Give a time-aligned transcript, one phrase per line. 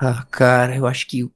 [0.00, 1.30] Ah, cara, eu acho que o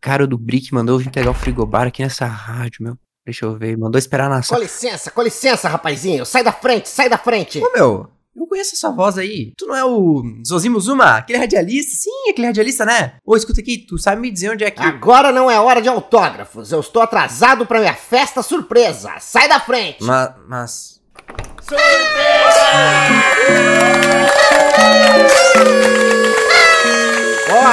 [0.00, 2.96] cara do Brick mandou vir pegar o frigobar aqui nessa rádio, meu.
[3.24, 4.62] Deixa eu ver, mandou esperar na Com sala.
[4.62, 6.24] licença, com licença, rapazinho.
[6.26, 7.58] Sai da frente, sai da frente.
[7.58, 8.06] Ô, meu,
[8.36, 9.52] eu conheço essa voz aí.
[9.56, 11.16] Tu não é o Zozimo Zuma?
[11.16, 11.96] Aquele radialista?
[12.02, 13.14] Sim, aquele radialista, né?
[13.24, 14.82] Ô, escuta aqui, tu sabe me dizer onde é que...
[14.82, 16.70] Agora não é hora de autógrafos.
[16.70, 19.12] Eu estou atrasado pra minha festa surpresa.
[19.20, 20.04] Sai da frente.
[20.04, 21.00] Mas, mas...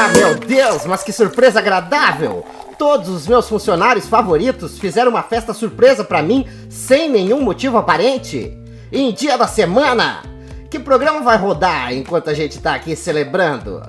[0.03, 2.43] Oh, meu Deus, mas que surpresa agradável!
[2.75, 8.57] Todos os meus funcionários favoritos fizeram uma festa surpresa pra mim sem nenhum motivo aparente.
[8.91, 10.23] Em dia da semana!
[10.71, 13.79] Que programa vai rodar enquanto a gente tá aqui celebrando?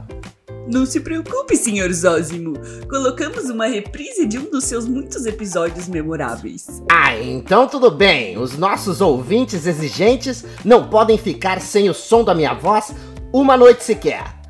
[0.70, 1.90] Não se preocupe, Sr.
[1.94, 2.52] Zózimo.
[2.90, 6.82] Colocamos uma reprise de um dos seus muitos episódios memoráveis.
[6.90, 8.36] Ah, então tudo bem.
[8.36, 12.94] Os nossos ouvintes exigentes não podem ficar sem o som da minha voz
[13.32, 14.41] uma noite sequer.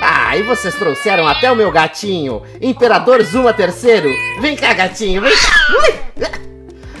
[0.00, 4.40] Ah, e vocês trouxeram até o meu gatinho, Imperador Zuma III.
[4.40, 5.52] Vem cá, gatinho, vem cá.
[5.82, 6.02] Ui!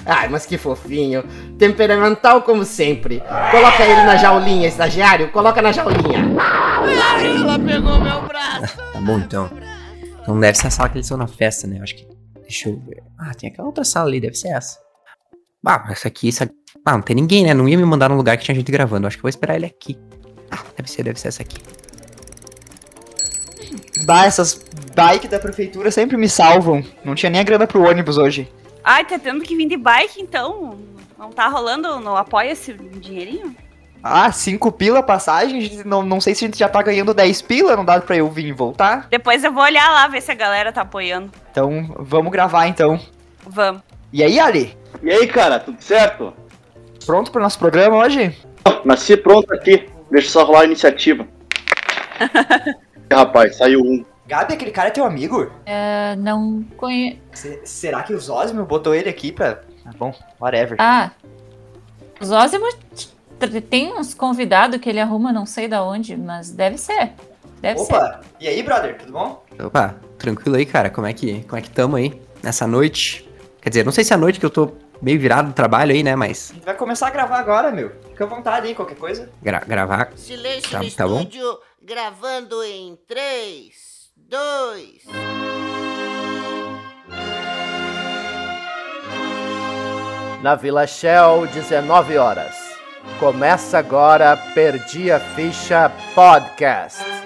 [0.04, 1.24] Ai, mas que fofinho.
[1.58, 3.22] Temperamental como sempre.
[3.50, 5.30] Coloca ele na jaulinha, estagiário.
[5.30, 6.34] Coloca na jaulinha.
[8.92, 9.50] Tá bom, então.
[10.20, 11.78] Então deve ser a sala que eles estão na festa, né?
[11.78, 12.06] Eu acho que...
[12.42, 13.02] Deixa eu ver.
[13.18, 14.78] Ah, tem aquela outra sala ali, deve ser essa.
[15.66, 16.50] Ah, essa aqui, essa...
[16.84, 17.54] Ah, não tem ninguém, né?
[17.54, 19.06] Não ia me mandar num lugar que tinha gente gravando.
[19.06, 19.96] Acho que eu vou esperar ele aqui.
[20.50, 21.56] Ah, deve ser, deve ser essa aqui.
[24.04, 24.64] Bah, essas
[24.94, 26.84] bike da prefeitura sempre me salvam.
[27.04, 28.50] Não tinha nem a grana pro ônibus hoje.
[28.84, 30.78] Ai, tá tendo que vir de bike, então.
[31.18, 33.54] Não tá rolando no Apoia-se um dinheirinho?
[34.02, 35.82] Ah, cinco pila a passagem?
[35.84, 38.28] Não, não sei se a gente já tá ganhando 10 pila, não dá pra eu
[38.28, 39.06] vir e voltar.
[39.08, 41.30] Depois eu vou olhar lá, ver se a galera tá apoiando.
[41.52, 42.98] Então, vamos gravar então.
[43.46, 43.80] Vamos.
[44.12, 44.76] E aí, Ali?
[45.00, 46.34] E aí, cara, tudo certo?
[47.06, 48.36] Pronto pro nosso programa hoje?
[48.84, 49.88] Nasci pronto aqui.
[50.10, 51.26] Deixa só rolar a iniciativa.
[53.14, 54.04] Rapaz, saiu um.
[54.26, 55.50] Gabi, aquele cara é teu amigo?
[55.66, 57.18] É, não conheço.
[57.34, 59.60] Se- será que o Zosmo botou ele aqui pra...
[59.84, 60.76] Ah, bom, whatever.
[60.80, 61.10] Ah,
[62.20, 62.66] os Zózimo
[63.38, 67.12] t- tem uns convidados que ele arruma não sei da onde, mas deve ser.
[67.60, 67.94] Deve ser.
[67.94, 69.44] Opa, e aí, brother, tudo bom?
[69.62, 70.88] Opa, tranquilo aí, cara.
[70.88, 72.20] Como é que, como é que tamo aí?
[72.42, 73.28] Nessa noite?
[73.60, 75.92] Quer dizer, não sei se é a noite que eu tô meio virado do trabalho
[75.92, 76.14] aí, né?
[76.14, 77.90] Mas A gente vai começar a gravar agora, meu.
[78.10, 79.28] Fica à vontade aí, qualquer coisa.
[79.42, 80.12] gra- gravar...
[80.14, 81.18] Silêncio Tá- no tá bom.
[81.20, 85.02] estúdio, gravando em 3, 2.
[90.42, 92.54] Na Vila Shell, 19 horas.
[93.18, 97.21] Começa agora Perdi a Ficha Podcast.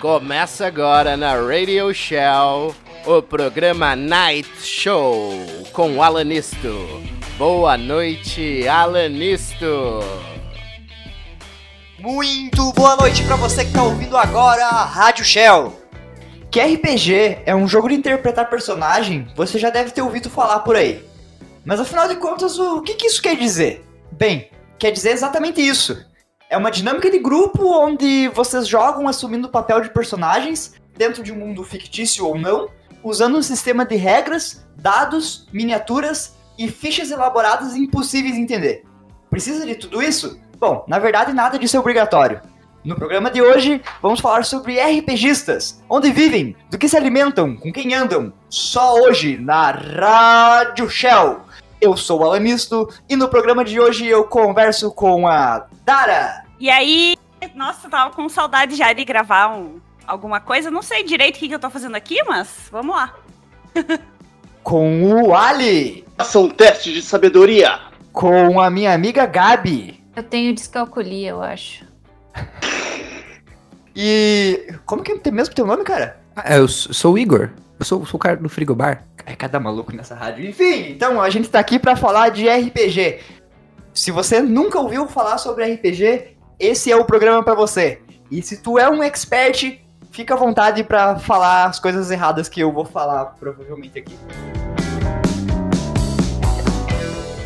[0.00, 2.72] Começa agora na Radio Shell
[3.04, 5.32] o programa Night Show
[5.72, 7.02] com Alanisto.
[7.36, 9.98] Boa noite, Alanisto.
[11.98, 15.76] Muito boa noite pra você que tá ouvindo agora a Rádio Shell.
[16.48, 20.76] Que RPG é um jogo de interpretar personagem, você já deve ter ouvido falar por
[20.76, 21.04] aí.
[21.64, 23.84] Mas afinal de contas, o que, que isso quer dizer?
[24.12, 24.48] Bem,
[24.78, 26.06] quer dizer exatamente isso.
[26.50, 31.30] É uma dinâmica de grupo onde vocês jogam assumindo o papel de personagens dentro de
[31.30, 32.68] um mundo fictício ou não,
[33.04, 38.82] usando um sistema de regras, dados, miniaturas e fichas elaboradas impossíveis de entender.
[39.28, 40.40] Precisa de tudo isso?
[40.58, 42.40] Bom, na verdade nada disso é obrigatório.
[42.82, 47.70] No programa de hoje, vamos falar sobre RPGistas, onde vivem, do que se alimentam, com
[47.70, 51.42] quem andam, só hoje na Rádio Shell.
[51.80, 56.44] Eu sou o Alanisto e no programa de hoje eu converso com a Dara.
[56.58, 57.16] E aí,
[57.54, 60.72] nossa, eu tava com saudade já de gravar um, alguma coisa.
[60.72, 63.14] Não sei direito o que, que eu tô fazendo aqui, mas vamos lá.
[64.62, 66.04] Com o Ali.
[66.18, 67.78] Faça um teste de sabedoria.
[68.12, 70.04] Com a minha amiga Gabi.
[70.14, 71.84] Eu tenho descalculia, eu acho.
[74.00, 74.74] E.
[74.86, 76.20] Como que é mesmo teu nome, cara?
[76.36, 77.50] Ah, eu sou o Igor.
[77.78, 79.04] Eu sou, sou o cara do frigobar.
[79.24, 80.44] É cada maluco nessa rádio.
[80.44, 83.20] Enfim, então a gente tá aqui pra falar de RPG.
[83.94, 88.00] Se você nunca ouviu falar sobre RPG, esse é o programa pra você.
[88.30, 89.80] E se tu é um expert,
[90.10, 94.18] fica à vontade pra falar as coisas erradas que eu vou falar provavelmente aqui.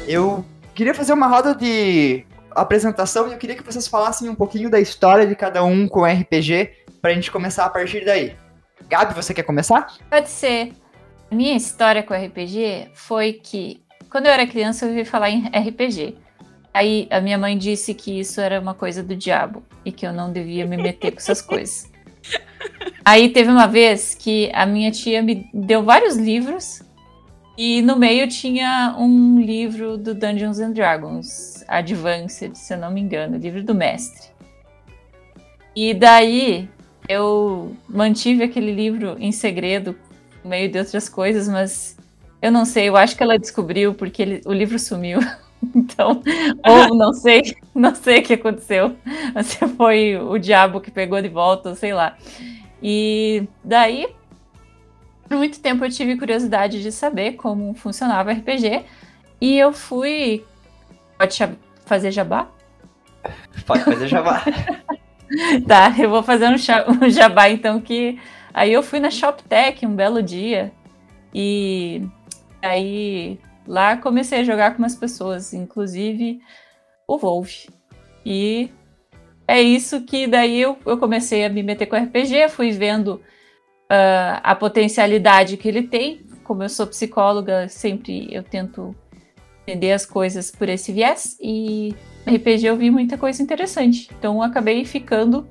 [0.08, 4.70] Eu queria fazer uma roda de apresentação e eu queria que vocês falassem um pouquinho
[4.70, 6.70] da história de cada um com RPG
[7.02, 8.34] pra gente começar a partir daí.
[8.88, 9.96] Gabi, você quer começar?
[10.10, 10.72] Pode ser.
[11.30, 15.46] A minha história com RPG foi que, quando eu era criança, eu ouvi falar em
[15.46, 16.16] RPG.
[16.74, 20.12] Aí a minha mãe disse que isso era uma coisa do diabo e que eu
[20.12, 21.90] não devia me meter com essas coisas.
[23.04, 26.82] Aí teve uma vez que a minha tia me deu vários livros
[27.58, 33.00] e no meio tinha um livro do Dungeons and Dragons, Advanced, se eu não me
[33.00, 34.30] engano, livro do mestre.
[35.74, 36.68] E daí
[37.08, 39.96] eu mantive aquele livro em segredo,
[40.42, 41.96] no meio de outras coisas, mas
[42.40, 45.18] eu não sei, eu acho que ela descobriu porque ele- o livro sumiu.
[45.76, 46.20] Então,
[46.68, 48.96] ou não sei, não sei o que aconteceu.
[49.44, 52.16] Se foi o diabo que pegou de volta, sei lá.
[52.82, 54.08] E daí,
[55.28, 58.84] por muito tempo eu tive curiosidade de saber como funcionava RPG.
[59.40, 60.44] E eu fui.
[61.16, 61.38] Pode
[61.86, 62.48] fazer jabá?
[63.64, 64.42] Pode fazer jabá.
[65.66, 68.18] Tá, eu vou fazer um, um jabá então que.
[68.52, 70.72] Aí eu fui na ShopTech um belo dia.
[71.34, 72.02] E
[72.60, 76.40] aí lá comecei a jogar com umas pessoas, inclusive
[77.08, 77.66] o Wolf.
[78.24, 78.70] E
[79.48, 83.20] é isso que daí eu, eu comecei a me meter com RPG, fui vendo
[83.88, 86.26] ah, a potencialidade que ele tem.
[86.44, 88.94] Como eu sou psicóloga, sempre eu tento
[89.66, 91.36] entender as coisas por esse viés.
[91.40, 91.94] E
[92.26, 94.08] RPG eu vi muita coisa interessante.
[94.18, 95.46] Então acabei ficando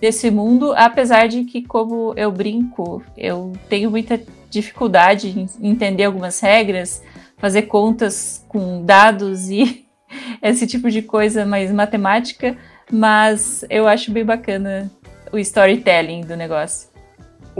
[0.00, 4.20] desse mundo, apesar de que, como eu brinco, eu tenho muita
[4.50, 7.02] dificuldade em entender algumas regras,
[7.36, 9.86] fazer contas com dados e
[10.42, 12.56] esse tipo de coisa mais matemática,
[12.90, 14.90] mas eu acho bem bacana
[15.32, 16.87] o storytelling do negócio.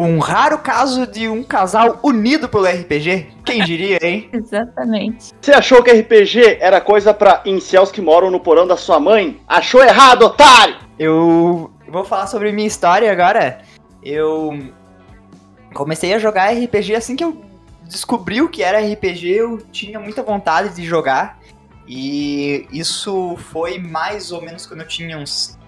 [0.00, 3.26] Um raro caso de um casal unido pelo RPG.
[3.44, 4.30] Quem diria, hein?
[4.32, 5.32] Exatamente.
[5.40, 9.40] Você achou que RPG era coisa pra incels que moram no porão da sua mãe?
[9.48, 10.76] Achou errado, otário!
[10.96, 13.60] Eu vou falar sobre minha história agora.
[14.00, 14.70] Eu
[15.74, 17.42] comecei a jogar RPG assim que eu
[17.82, 21.40] descobri o que era RPG, eu tinha muita vontade de jogar.
[21.88, 25.58] E isso foi mais ou menos quando eu tinha uns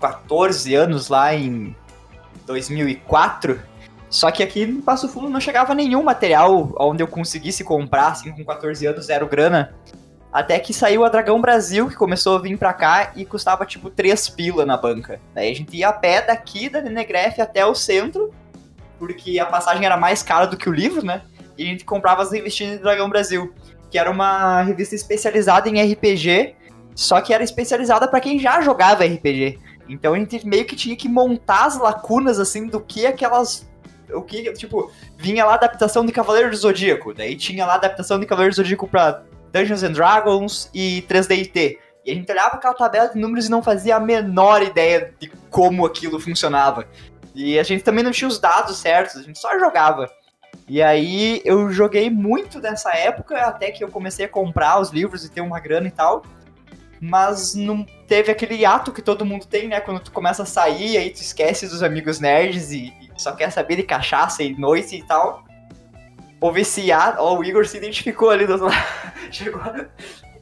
[0.00, 1.76] 14 anos lá em
[2.46, 3.60] 2004.
[4.10, 8.32] Só que aqui no Passo Fundo não chegava nenhum material onde eu conseguisse comprar, assim,
[8.32, 9.74] com 14 anos, zero grana.
[10.32, 13.90] Até que saiu a Dragão Brasil, que começou a vir pra cá e custava tipo
[13.90, 15.20] 3 pila na banca.
[15.34, 18.32] Daí a gente ia a pé daqui da Nenegref até o centro,
[18.98, 21.22] porque a passagem era mais cara do que o livro, né?
[21.56, 23.52] E a gente comprava as revistinhas de Dragão Brasil,
[23.90, 26.54] que era uma revista especializada em RPG,
[26.94, 29.58] só que era especializada pra quem já jogava RPG.
[29.88, 33.66] Então a gente meio que tinha que montar as lacunas assim do que aquelas
[34.10, 38.24] o que, tipo, vinha lá adaptação de Cavaleiro do Zodíaco, daí tinha lá adaptação de
[38.24, 41.78] Cavaleiro do Zodíaco pra Dungeons and Dragons e 3DT.
[42.04, 45.28] E a gente olhava aquela tabela de números e não fazia a menor ideia de
[45.50, 46.86] como aquilo funcionava.
[47.34, 50.10] E a gente também não tinha os dados certos, a gente só jogava.
[50.66, 55.24] E aí eu joguei muito nessa época, até que eu comecei a comprar os livros
[55.24, 56.22] e ter uma grana e tal.
[57.00, 59.80] Mas não teve aquele ato que todo mundo tem, né?
[59.80, 63.50] Quando tu começa a sair, aí tu esquece dos amigos nerds e, e só quer
[63.50, 65.44] saber de cachaça e noite e tal.
[66.40, 68.84] O viciado, ó, o Igor se identificou ali do outro lado.
[69.30, 69.86] Chegou a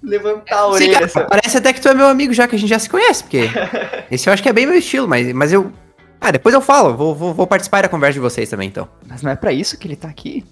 [0.03, 0.93] levantar a Sim, orelha.
[0.93, 1.27] cara, assim.
[1.29, 3.49] parece até que tu é meu amigo já, que a gente já se conhece, porque
[4.11, 5.73] esse eu acho que é bem meu estilo, mas, mas eu.
[6.21, 8.89] Ah, depois eu falo, vou, vou, vou participar da conversa de vocês também, então.
[9.07, 10.45] Mas não é pra isso que ele tá aqui?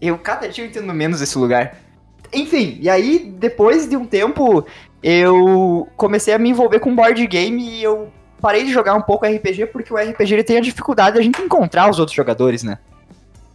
[0.00, 1.76] Eu cada dia eu entendo menos esse lugar.
[2.32, 4.66] Enfim, e aí depois de um tempo
[5.02, 8.10] eu comecei a me envolver com board game e eu
[8.40, 11.22] parei de jogar um pouco RPG porque o RPG ele tem a dificuldade de a
[11.22, 12.78] gente encontrar os outros jogadores, né?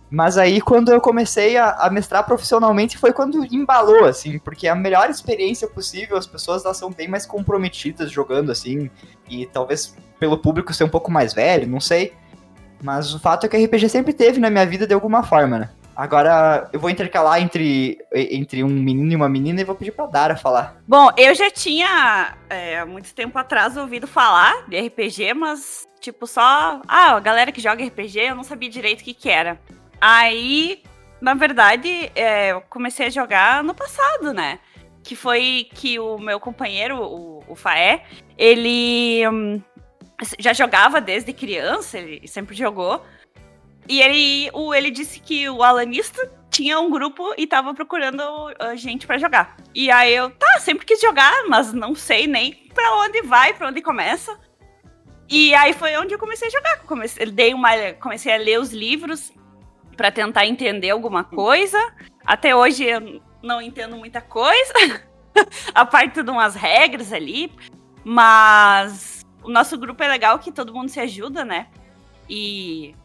[0.10, 4.76] Mas aí quando eu comecei a, a mestrar profissionalmente foi quando embalou, assim, porque a
[4.76, 8.92] melhor experiência possível, as pessoas elas são bem mais comprometidas jogando, assim,
[9.28, 12.14] e talvez pelo público ser um pouco mais velho, não sei.
[12.82, 15.70] Mas o fato é que RPG sempre teve na minha vida de alguma forma, né?
[15.96, 20.08] Agora eu vou intercalar entre, entre um menino e uma menina e vou pedir pra
[20.08, 20.78] Dara falar.
[20.88, 26.82] Bom, eu já tinha, é, muito tempo atrás, ouvido falar de RPG, mas, tipo, só.
[26.88, 29.60] Ah, a galera que joga RPG, eu não sabia direito o que, que era.
[30.02, 30.82] Aí,
[31.22, 34.60] na verdade, é, eu comecei a jogar no passado, né?
[35.04, 38.04] Que foi que o meu companheiro, o, o Faé,
[38.38, 39.62] ele hum,
[40.40, 43.04] já jogava desde criança, ele sempre jogou.
[43.88, 48.76] E ele, o, ele disse que o Alanista tinha um grupo e tava procurando uh,
[48.76, 49.58] gente pra jogar.
[49.74, 53.70] E aí eu, tá, sempre quis jogar, mas não sei nem pra onde vai, pra
[53.70, 54.38] onde começa.
[55.30, 56.80] E aí foi onde eu comecei a jogar.
[56.84, 59.32] Comecei, dei uma, comecei a ler os livros
[59.98, 61.80] pra tentar entender alguma coisa.
[62.26, 64.74] Até hoje eu não entendo muita coisa,
[65.74, 67.52] a parte de umas regras ali.
[68.04, 71.68] Mas o nosso grupo é legal que todo mundo se ajuda, né?
[72.30, 72.96] E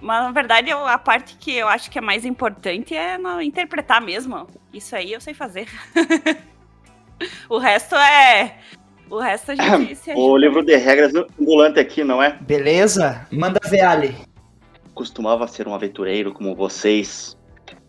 [0.00, 3.40] mas na verdade eu, a parte que eu acho que é mais importante é no
[3.40, 4.46] interpretar mesmo.
[4.72, 5.68] Isso aí eu sei fazer.
[7.48, 8.58] o resto é.
[9.08, 10.26] O resto a gente se ajuda.
[10.26, 12.36] O livro de regras ambulante aqui, não é?
[12.40, 13.26] Beleza?
[13.30, 14.14] Manda ver, Ali.
[14.94, 17.36] costumava ser um aventureiro como vocês.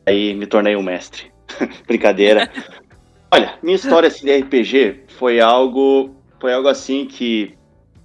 [0.05, 1.31] Aí me tornei um mestre.
[1.87, 2.49] Brincadeira.
[3.29, 7.57] Olha, minha história assim, de RPG foi algo, foi algo assim que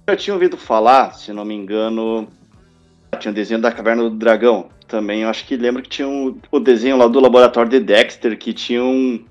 [0.05, 2.27] eu tinha ouvido falar, se não me engano,
[3.15, 4.69] tinha o desenho da Caverna do Dragão.
[4.87, 8.37] Também eu acho que lembro que tinha um, o desenho lá do laboratório de Dexter,
[8.37, 9.23] que tinha um,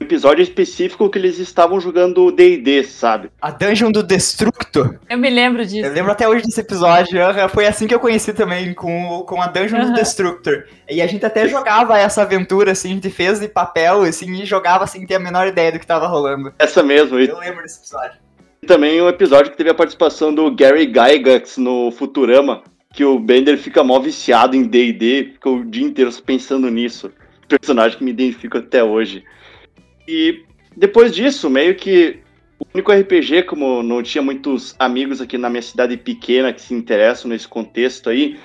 [0.00, 3.30] episódio específico que eles estavam jogando D&D, sabe?
[3.40, 4.98] A Dungeon do Destructor.
[5.08, 5.86] Eu me lembro disso.
[5.86, 7.20] Eu lembro até hoje desse episódio.
[7.50, 10.64] Foi assim que eu conheci também com, com a Dungeon do Destructor.
[10.88, 14.46] E a gente até jogava essa aventura, assim, a gente fez de papel, assim, e
[14.46, 16.52] jogava sem ter a menor ideia do que tava rolando.
[16.58, 17.18] Essa mesmo.
[17.18, 18.18] Eu lembro desse episódio.
[18.62, 22.62] E também um episódio que teve a participação do Gary Gygax no Futurama,
[23.00, 27.10] que o Bender fica mó viciado em D&D, fica o dia inteiro pensando nisso.
[27.48, 29.24] Personagem que me identifico até hoje.
[30.06, 30.44] E
[30.76, 32.18] depois disso, meio que
[32.58, 36.74] o único RPG, como não tinha muitos amigos aqui na minha cidade pequena que se
[36.74, 38.38] interessam nesse contexto aí,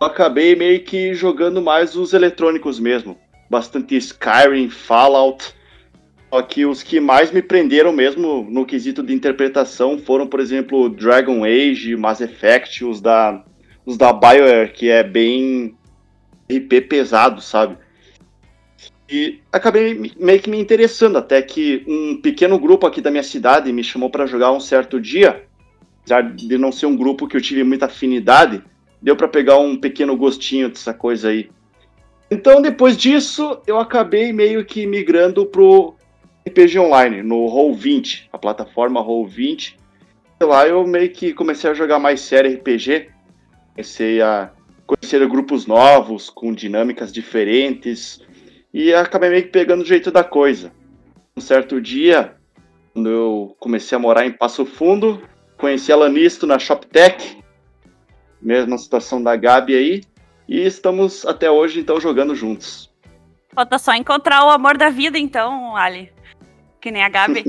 [0.00, 3.18] eu acabei meio que jogando mais os eletrônicos mesmo.
[3.50, 5.52] Bastante Skyrim, Fallout.
[6.30, 10.88] Só que os que mais me prenderam mesmo no quesito de interpretação foram, por exemplo,
[10.88, 13.42] Dragon Age, Mass Effect, os da,
[13.88, 15.74] os da BioWare, que é bem
[16.46, 17.78] RP pesado, sabe?
[19.08, 23.72] E acabei meio que me interessando, até que um pequeno grupo aqui da minha cidade
[23.72, 25.42] me chamou para jogar um certo dia.
[26.00, 28.62] Apesar de não ser um grupo que eu tive muita afinidade,
[29.00, 31.48] deu para pegar um pequeno gostinho dessa coisa aí.
[32.30, 35.94] Então, depois disso, eu acabei meio que migrando pro
[36.46, 39.76] RPG Online, no Roll20, a plataforma Roll20.
[40.42, 43.16] Lá eu meio que comecei a jogar mais sério RPG,
[43.78, 44.50] comecei a
[44.84, 48.20] conhecer grupos novos, com dinâmicas diferentes,
[48.74, 50.72] e acabei meio que pegando o jeito da coisa.
[51.36, 52.34] Um certo dia,
[52.92, 55.22] quando eu comecei a morar em Passo Fundo,
[55.56, 57.38] conheci a Lanisto na ShopTech,
[58.42, 60.00] mesma situação da Gabi aí,
[60.48, 62.92] e estamos até hoje então jogando juntos.
[63.54, 66.10] Falta só encontrar o amor da vida então, Ali.
[66.80, 67.44] Que nem a Gabi.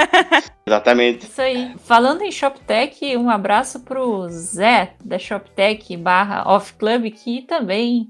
[0.66, 1.26] Exatamente.
[1.26, 1.74] Isso aí.
[1.78, 8.08] Falando em ShopTech, um abraço pro Zé da ShopTech barra Off Club, que também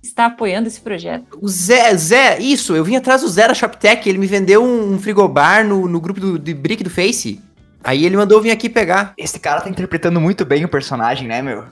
[0.00, 1.38] está apoiando esse projeto.
[1.42, 4.98] O Zé, Zé, isso, eu vim atrás do Zé da ShopTech, ele me vendeu um
[4.98, 7.42] frigobar no, no grupo do, de Brick do Face.
[7.82, 9.14] Aí ele mandou vir aqui pegar.
[9.16, 11.64] Esse cara tá interpretando muito bem o personagem, né, meu?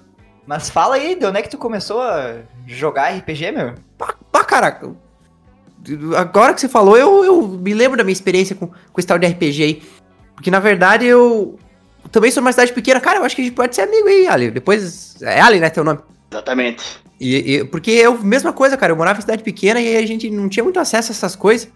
[0.47, 2.37] Mas fala aí, de onde é que tu começou a
[2.67, 3.75] jogar RPG, meu?
[3.97, 4.93] Pá, pá caraca.
[6.17, 9.19] Agora que você falou, eu, eu me lembro da minha experiência com, com esse tal
[9.19, 9.83] de RPG aí.
[10.35, 11.59] Porque na verdade eu
[12.11, 13.01] também sou de uma cidade pequena.
[13.01, 14.51] Cara, eu acho que a gente pode ser amigo aí, Ali.
[14.51, 15.17] Depois.
[15.23, 15.71] É Ali, né?
[15.71, 16.01] Teu nome?
[16.31, 16.85] Exatamente.
[17.21, 20.29] E, e, porque eu, mesma coisa, cara, eu morava em cidade pequena e a gente
[20.31, 21.69] não tinha muito acesso a essas coisas.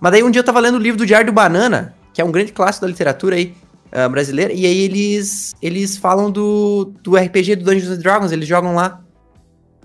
[0.00, 2.24] Mas daí um dia eu tava lendo o livro do Diário do Banana, que é
[2.24, 3.54] um grande clássico da literatura aí,
[3.92, 8.46] uh, brasileira, e aí eles eles falam do, do RPG do Dungeons and Dragons, eles
[8.46, 9.00] jogam lá.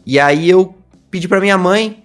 [0.06, 0.76] E aí eu
[1.10, 2.03] pedi pra minha mãe,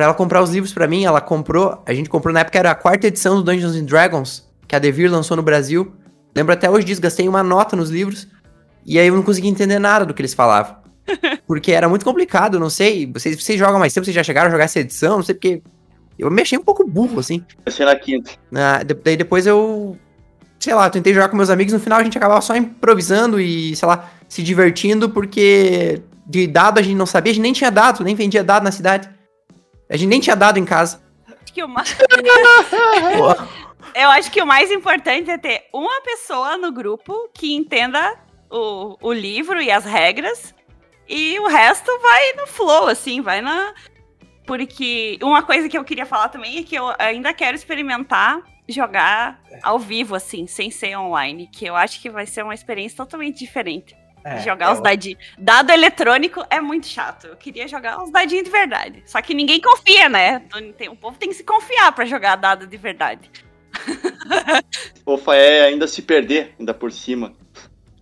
[0.00, 2.70] pra ela comprar os livros pra mim, ela comprou, a gente comprou na época, era
[2.70, 5.92] a quarta edição do Dungeons and Dragons, que a Devir lançou no Brasil.
[6.34, 8.26] Lembro até hoje disso, gastei uma nota nos livros,
[8.86, 10.74] e aí eu não consegui entender nada do que eles falavam.
[11.46, 13.12] Porque era muito complicado, não sei.
[13.12, 15.62] Vocês, vocês jogam mais tempo, vocês já chegaram a jogar essa edição, não sei porque.
[16.18, 17.44] Eu me achei um pouco burro, assim.
[17.76, 18.30] Vai na quinta.
[18.54, 19.98] Ah, daí depois eu.
[20.58, 23.76] Sei lá, tentei jogar com meus amigos, no final a gente acabava só improvisando e,
[23.76, 27.70] sei lá, se divertindo, porque de dado a gente não sabia, a gente nem tinha
[27.70, 29.19] dado, nem vendia dado na cidade.
[29.90, 31.02] A gente nem tinha dado em casa.
[31.26, 31.96] Acho que o mais...
[33.92, 38.16] Eu acho que o mais importante é ter uma pessoa no grupo que entenda
[38.48, 40.54] o, o livro e as regras
[41.08, 43.74] e o resto vai no flow, assim, vai na.
[44.46, 49.42] Porque uma coisa que eu queria falar também é que eu ainda quero experimentar jogar
[49.60, 51.48] ao vivo, assim, sem ser online.
[51.52, 53.96] Que eu acho que vai ser uma experiência totalmente diferente.
[54.24, 55.18] É, jogar é os dadinhos.
[55.38, 57.26] Dado eletrônico é muito chato.
[57.26, 59.02] Eu queria jogar os dadinhos de verdade.
[59.06, 60.42] Só que ninguém confia, né?
[60.90, 63.30] O povo tem que se confiar para jogar dado de verdade.
[65.04, 67.34] Fofa é ainda se perder, ainda por cima.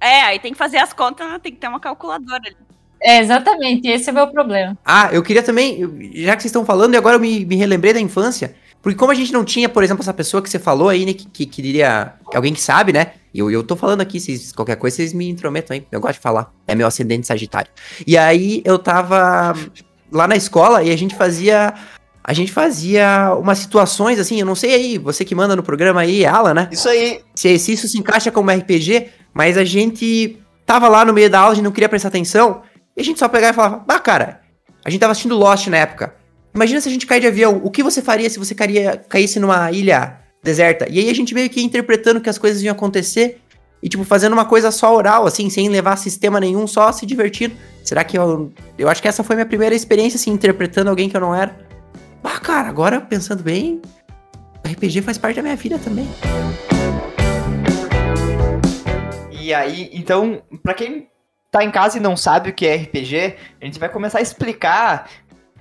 [0.00, 1.38] É, aí tem que fazer as contas, né?
[1.38, 2.56] tem que ter uma calculadora ali.
[3.00, 4.76] É, exatamente, esse é o meu problema.
[4.84, 5.78] Ah, eu queria também,
[6.14, 8.56] já que vocês estão falando, e agora eu me, me relembrei da infância,
[8.88, 11.12] porque como a gente não tinha, por exemplo, essa pessoa que você falou aí, né,
[11.12, 14.18] que, que queria, que alguém que sabe, né, eu, eu tô falando aqui,
[14.56, 17.70] qualquer coisa vocês me intrometam aí, eu gosto de falar, é meu ascendente sagitário.
[18.06, 19.54] E aí eu tava
[20.10, 21.74] lá na escola e a gente fazia
[22.24, 26.00] a gente fazia umas situações assim, eu não sei aí, você que manda no programa
[26.00, 26.68] aí, é Alan, né?
[26.72, 27.20] Isso aí.
[27.34, 31.40] Se, se isso se encaixa como RPG, mas a gente tava lá no meio da
[31.40, 32.62] aula, a gente não queria prestar atenção,
[32.96, 34.40] e a gente só pegava e falava, bah, cara,
[34.82, 36.16] a gente tava assistindo Lost na época.
[36.58, 39.38] Imagina se a gente cair de avião, o que você faria se você caria, caísse
[39.38, 40.88] numa ilha deserta?
[40.90, 43.40] E aí a gente meio que interpretando que as coisas iam acontecer.
[43.80, 47.54] e, tipo, fazendo uma coisa só oral, assim, sem levar sistema nenhum, só se divertindo.
[47.84, 48.52] Será que eu.
[48.76, 51.56] Eu acho que essa foi minha primeira experiência, assim, interpretando alguém que eu não era.
[52.24, 53.80] Ah, cara, agora pensando bem,
[54.68, 56.08] RPG faz parte da minha vida também.
[59.30, 61.08] E aí, então, pra quem
[61.52, 64.22] tá em casa e não sabe o que é RPG, a gente vai começar a
[64.22, 65.08] explicar,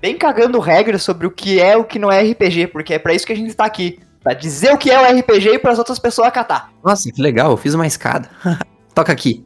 [0.01, 3.13] bem cagando regras sobre o que é o que não é RPG, porque é pra
[3.13, 3.99] isso que a gente tá aqui.
[4.23, 6.71] Pra dizer o que é o RPG e pras outras pessoas acatar.
[6.83, 8.29] Nossa, que legal, eu fiz uma escada.
[8.93, 9.45] Toca aqui.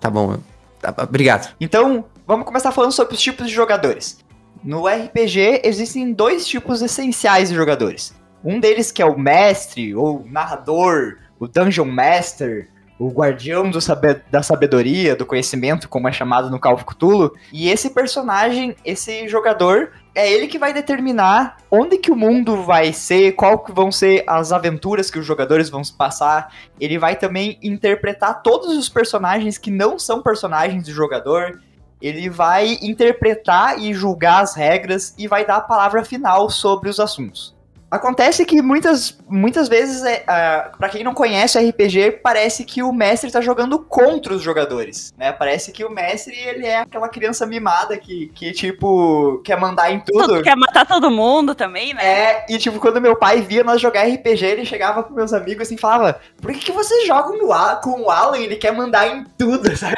[0.00, 0.38] Tá bom.
[0.80, 1.54] Tá, obrigado.
[1.60, 4.18] Então, vamos começar falando sobre os tipos de jogadores.
[4.62, 8.14] No RPG existem dois tipos essenciais de jogadores.
[8.44, 12.68] Um deles que é o mestre, ou narrador, o dungeon master,
[13.00, 17.32] o guardião do saber, da sabedoria, do conhecimento, como é chamado no Call of Cthulhu.
[17.50, 22.92] E esse personagem, esse jogador, é ele que vai determinar onde que o mundo vai
[22.92, 26.52] ser, qual que vão ser as aventuras que os jogadores vão passar.
[26.78, 31.58] Ele vai também interpretar todos os personagens que não são personagens do jogador.
[32.02, 37.00] Ele vai interpretar e julgar as regras e vai dar a palavra final sobre os
[37.00, 37.58] assuntos.
[37.90, 42.92] Acontece que muitas, muitas vezes, é, uh, para quem não conhece RPG, parece que o
[42.92, 45.32] mestre tá jogando contra os jogadores, né?
[45.32, 49.98] Parece que o mestre, ele é aquela criança mimada que, que tipo, quer mandar em
[49.98, 50.26] tudo.
[50.26, 50.42] tudo.
[50.42, 52.04] Quer matar todo mundo também, né?
[52.04, 55.66] É, e tipo, quando meu pai via nós jogar RPG, ele chegava pros meus amigos
[55.66, 57.50] assim e falava, por que, que vocês jogam no
[57.82, 58.38] com o Alan?
[58.38, 59.96] Ele quer mandar em tudo, sabe?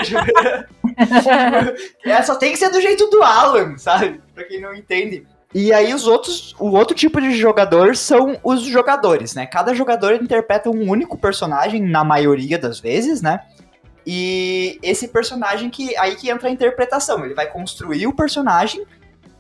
[2.06, 4.18] é, só tem que ser do jeito do Alan, sabe?
[4.34, 5.26] Pra quem não entende.
[5.54, 9.47] E aí os outros, o outro tipo de jogador são os jogadores, né?
[9.47, 13.40] Cada jogador interpreta um único personagem na maioria das vezes, né?
[14.06, 18.85] E esse personagem que aí que entra a interpretação, ele vai construir o personagem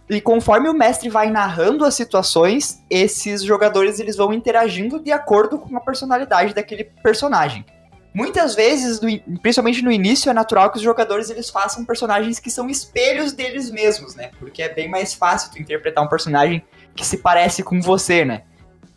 [0.08, 5.58] e conforme o mestre vai narrando as situações, esses jogadores eles vão interagindo de acordo
[5.58, 7.64] com a personalidade daquele personagem.
[8.14, 9.00] Muitas vezes,
[9.40, 13.70] principalmente no início, é natural que os jogadores eles façam personagens que são espelhos deles
[13.70, 14.30] mesmos, né?
[14.38, 16.62] Porque é bem mais fácil tu interpretar um personagem
[16.94, 18.42] que se parece com você, né?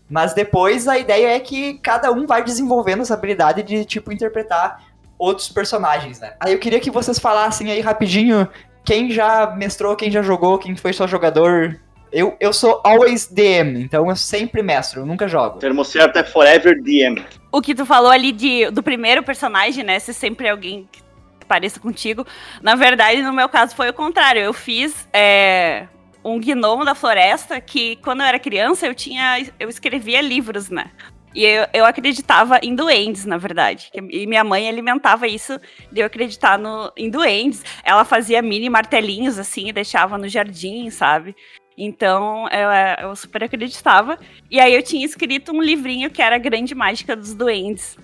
[0.10, 4.84] Mas depois a ideia é que cada um vai desenvolvendo essa habilidade de, tipo, interpretar
[5.18, 6.34] outros personagens, né?
[6.40, 8.48] Aí eu queria que vocês falassem aí rapidinho
[8.84, 11.80] quem já mestrou, quem já jogou, quem foi só jogador.
[12.12, 15.56] Eu, eu sou always DM, então eu sempre mestro, eu nunca jogo.
[15.56, 19.82] O termo certo é forever DM o que tu falou ali de, do primeiro personagem,
[19.82, 19.98] né?
[19.98, 22.28] Se sempre alguém que pareça contigo.
[22.62, 24.42] Na verdade, no meu caso, foi o contrário.
[24.42, 25.88] Eu fiz é,
[26.22, 29.42] um gnomo da floresta que, quando eu era criança, eu tinha.
[29.58, 30.92] Eu escrevia livros, né?
[31.34, 33.90] E eu, eu acreditava em duendes, na verdade.
[33.94, 35.58] E minha mãe alimentava isso
[35.90, 37.64] de eu acreditar no, em duendes.
[37.86, 41.34] Ela fazia mini martelinhos, assim, e deixava no jardim, sabe?
[41.78, 44.18] Então eu, é, eu super acreditava.
[44.50, 47.98] E aí eu tinha escrito um livrinho que era a Grande Mágica dos Duendes.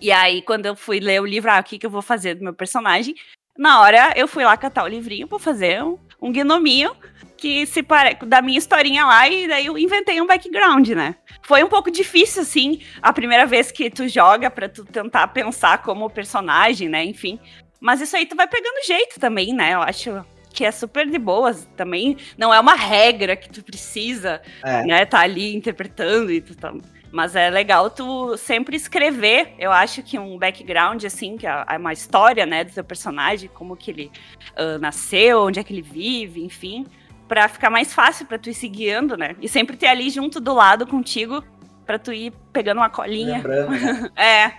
[0.00, 2.34] E aí, quando eu fui ler o livro, ah, o que, que eu vou fazer
[2.34, 3.14] do meu personagem?
[3.56, 6.94] Na hora eu fui lá catar o livrinho pra fazer um, um gnominho
[7.36, 8.16] que se pare...
[8.26, 11.14] da minha historinha lá e daí eu inventei um background, né?
[11.42, 15.82] Foi um pouco difícil, assim, a primeira vez que tu joga pra tu tentar pensar
[15.82, 17.04] como personagem, né?
[17.04, 17.38] Enfim.
[17.80, 19.74] Mas isso aí tu vai pegando jeito também, né?
[19.74, 22.16] Eu acho que é super de boas também.
[22.38, 24.84] Não é uma regra que tu precisa, é.
[24.84, 26.72] né, tá ali interpretando e tu tá...
[27.10, 31.76] Mas é legal tu sempre escrever, eu acho que um background, assim, que é, é
[31.76, 34.10] uma história, né, do teu personagem, como que ele
[34.58, 36.84] uh, nasceu, onde é que ele vive, enfim,
[37.28, 39.36] para ficar mais fácil para tu ir se guiando, né?
[39.40, 41.44] E sempre ter ali junto do lado contigo
[41.86, 43.36] para tu ir pegando uma colinha.
[43.36, 44.10] Lembrando, né?
[44.16, 44.52] é.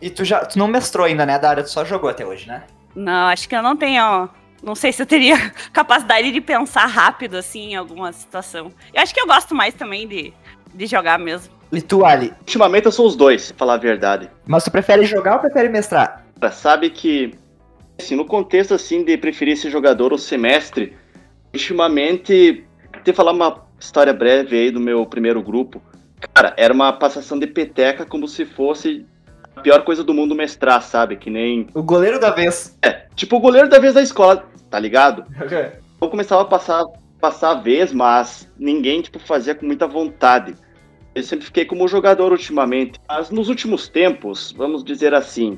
[0.00, 1.62] E tu já tu não mestrou ainda, né, Dara?
[1.62, 2.64] Tu só jogou até hoje, né?
[2.94, 4.28] Não, acho que eu não tenho
[4.64, 5.36] não sei se eu teria
[5.72, 8.72] capacidade de pensar rápido, assim, em alguma situação.
[8.92, 10.32] Eu acho que eu gosto mais também de,
[10.74, 11.52] de jogar mesmo.
[11.70, 12.32] E tu, Ali?
[12.40, 14.30] Ultimamente eu sou os dois, pra falar a verdade.
[14.46, 16.24] Mas tu prefere jogar ou prefere mestrar?
[16.52, 17.34] Sabe que,
[17.98, 20.94] assim, no contexto, assim, de preferir ser jogador ou semestre,
[21.52, 22.64] ultimamente,
[23.02, 25.82] te falar uma história breve aí do meu primeiro grupo.
[26.34, 29.06] Cara, era uma passação de peteca como se fosse
[29.56, 31.16] a pior coisa do mundo mestrar, sabe?
[31.16, 31.66] Que nem.
[31.74, 32.76] O goleiro da vez.
[32.82, 35.24] É, tipo o goleiro da vez da escola tá ligado?
[36.02, 36.84] Eu começava a passar,
[37.20, 40.56] passar a vez, mas ninguém, tipo, fazia com muita vontade.
[41.14, 43.00] Eu sempre fiquei como jogador ultimamente.
[43.08, 45.56] Mas nos últimos tempos, vamos dizer assim,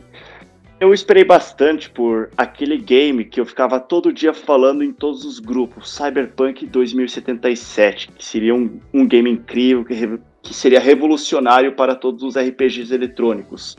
[0.78, 5.40] eu esperei bastante por aquele game que eu ficava todo dia falando em todos os
[5.40, 12.22] grupos, Cyberpunk 2077, que seria um, um game incrível, que, que seria revolucionário para todos
[12.22, 13.76] os RPGs eletrônicos.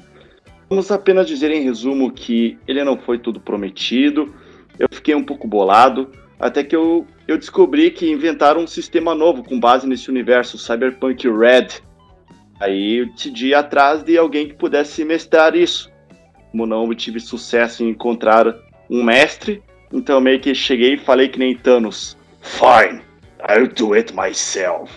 [0.67, 4.33] Vamos apenas dizer em resumo que ele não foi tudo prometido,
[4.79, 9.43] eu fiquei um pouco bolado, até que eu, eu descobri que inventaram um sistema novo
[9.43, 11.67] com base nesse universo, Cyberpunk Red.
[12.59, 15.91] Aí eu decidi ir atrás de alguém que pudesse mestrar isso.
[16.51, 18.55] como não obtive sucesso em encontrar
[18.89, 19.61] um mestre,
[19.91, 22.17] então meio que cheguei e falei que nem Thanos.
[22.41, 23.01] Fine,
[23.49, 24.91] I'll do it myself.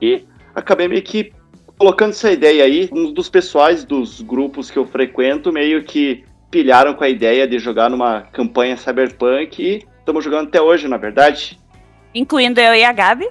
[0.00, 1.32] E acabei meio que
[1.78, 2.88] colocando essa ideia aí.
[2.92, 7.58] Um dos pessoais dos grupos que eu frequento meio que pilharam com a ideia de
[7.58, 11.58] jogar numa campanha cyberpunk e estamos jogando até hoje, na verdade.
[12.14, 13.26] Incluindo eu e a Gabi.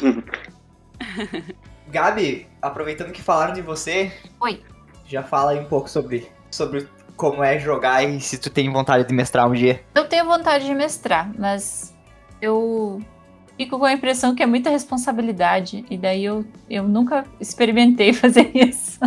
[1.88, 4.10] Gabi, aproveitando que falaram de você.
[4.40, 4.62] Oi.
[5.06, 9.06] Já fala aí um pouco sobre, sobre como é jogar e se tu tem vontade
[9.06, 9.82] de mestrar um dia.
[9.94, 11.94] Eu tenho vontade de mestrar, mas
[12.40, 13.02] eu
[13.58, 15.84] fico com a impressão que é muita responsabilidade.
[15.90, 19.00] E daí eu, eu nunca experimentei fazer isso.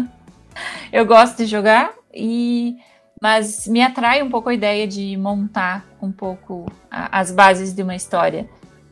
[0.93, 2.77] Eu gosto de jogar e
[3.21, 7.82] mas me atrai um pouco a ideia de montar um pouco a, as bases de
[7.82, 8.47] uma história.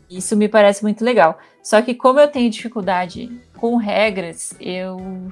[0.10, 1.40] Isso me parece muito legal.
[1.64, 5.32] Só que como eu tenho dificuldade com regras, eu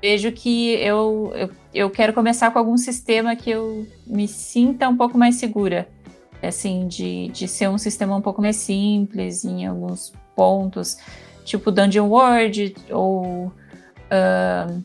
[0.00, 4.96] vejo que eu, eu, eu quero começar com algum sistema que eu me sinta um
[4.96, 5.88] pouco mais segura.
[6.42, 10.98] Assim, de, de ser um sistema um pouco mais simples em alguns pontos,
[11.44, 14.82] tipo Dungeon World ou uh,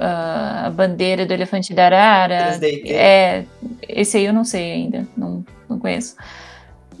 [0.00, 2.58] uh, a bandeira do elefante da arara.
[2.58, 2.90] 3D.
[2.90, 3.44] É,
[3.86, 6.16] esse aí eu não sei ainda, não, não conheço.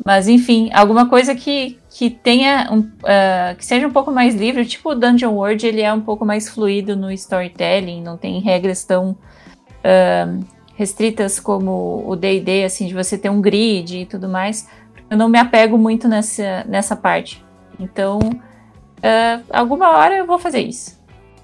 [0.04, 4.64] Mas enfim, alguma coisa que, que tenha um, uh, que seja um pouco mais livre,
[4.64, 8.84] tipo o Dungeon World, ele é um pouco mais fluido no storytelling, não tem regras
[8.84, 14.68] tão uh, restritas como o D&D, assim, de você ter um grid e tudo mais.
[15.10, 17.44] Eu não me apego muito nessa, nessa parte.
[17.78, 20.99] Então, uh, alguma hora eu vou fazer isso.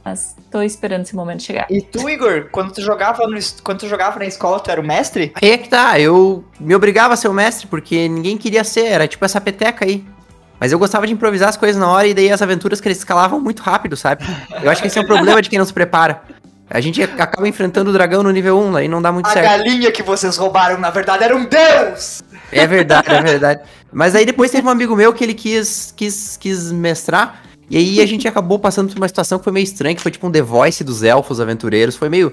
[0.07, 1.67] Mas tô esperando esse momento chegar.
[1.69, 4.87] E tu, Igor, quando tu jogava no, quando tu jogava na escola, tu era o
[4.87, 5.33] mestre?
[5.43, 8.85] Aí é que tá, eu me obrigava a ser o mestre, porque ninguém queria ser,
[8.85, 10.05] era tipo essa peteca aí.
[10.61, 12.99] Mas eu gostava de improvisar as coisas na hora e daí as aventuras que eles
[12.99, 14.25] escalavam muito rápido, sabe?
[14.63, 16.23] Eu acho que esse é um problema de quem não se prepara.
[16.71, 19.45] A gente acaba enfrentando o dragão no nível 1, aí não dá muito A certo.
[19.45, 22.23] galinha que vocês roubaram, na verdade, era um deus!
[22.53, 23.61] É verdade, é verdade.
[23.93, 27.43] Mas aí depois teve um amigo meu que ele quis, quis, quis mestrar.
[27.69, 30.11] E aí a gente acabou passando por uma situação que foi meio estranha, que foi
[30.11, 31.97] tipo um The Voice dos elfos aventureiros.
[31.97, 32.33] Foi meio.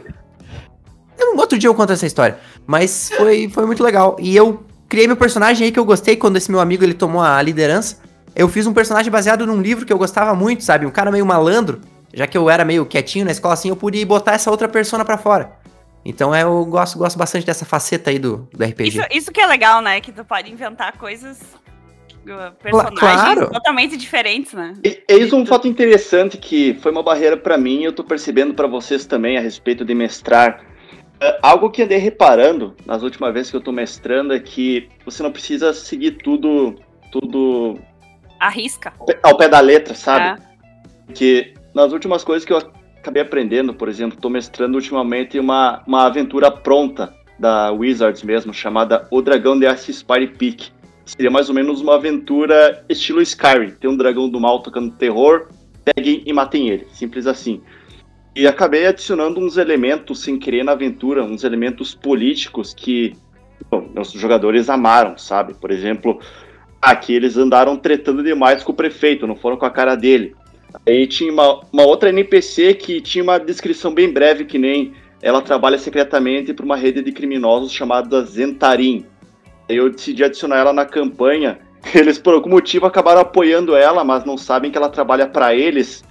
[1.17, 2.37] Eu, outro dia eu conto essa história.
[2.67, 4.15] Mas foi, foi muito legal.
[4.19, 7.21] E eu criei meu personagem aí que eu gostei quando esse meu amigo ele tomou
[7.21, 7.97] a liderança.
[8.35, 10.85] Eu fiz um personagem baseado num livro que eu gostava muito, sabe?
[10.85, 11.81] Um cara meio malandro.
[12.13, 15.03] Já que eu era meio quietinho na escola assim, eu pude botar essa outra persona
[15.03, 15.57] pra fora.
[16.05, 18.89] Então é, eu gosto, gosto bastante dessa faceta aí do, do RPG.
[18.89, 19.99] Isso, isso que é legal, né?
[20.01, 21.39] Que tu pode inventar coisas.
[22.31, 23.49] Uh, Personagens claro.
[23.51, 24.73] totalmente diferentes, né?
[24.83, 28.53] E- Eis um fato interessante que foi uma barreira pra mim e eu tô percebendo
[28.53, 30.63] pra vocês também a respeito de mestrar.
[31.19, 35.21] É, algo que andei reparando nas últimas vezes que eu tô mestrando é que você
[35.23, 36.75] não precisa seguir tudo
[37.11, 37.79] tudo
[38.39, 38.91] Arrisca.
[38.99, 40.41] ao pé- ao pé da letra, sabe?
[40.41, 40.43] É.
[41.05, 46.05] Porque nas últimas coisas que eu acabei aprendendo, por exemplo, tô mestrando ultimamente uma, uma
[46.07, 50.71] aventura pronta da Wizards mesmo, chamada O Dragão de Ice Spire Peak.
[51.05, 53.71] Seria mais ou menos uma aventura estilo Skyrim.
[53.71, 55.47] Tem um dragão do mal tocando terror,
[55.83, 56.87] peguem e matem ele.
[56.93, 57.61] Simples assim.
[58.35, 63.15] E acabei adicionando uns elementos sem querer na aventura, uns elementos políticos que
[63.93, 65.53] meus jogadores amaram, sabe?
[65.53, 66.19] Por exemplo,
[66.81, 70.35] aqui eles andaram tretando demais com o prefeito, não foram com a cara dele.
[70.87, 75.41] Aí tinha uma, uma outra NPC que tinha uma descrição bem breve, que nem ela
[75.41, 79.05] trabalha secretamente para uma rede de criminosos chamada Zentarim.
[79.67, 81.59] Eu decidi adicionar ela na campanha.
[81.93, 86.03] Eles, por algum motivo, acabaram apoiando ela, mas não sabem que ela trabalha para eles.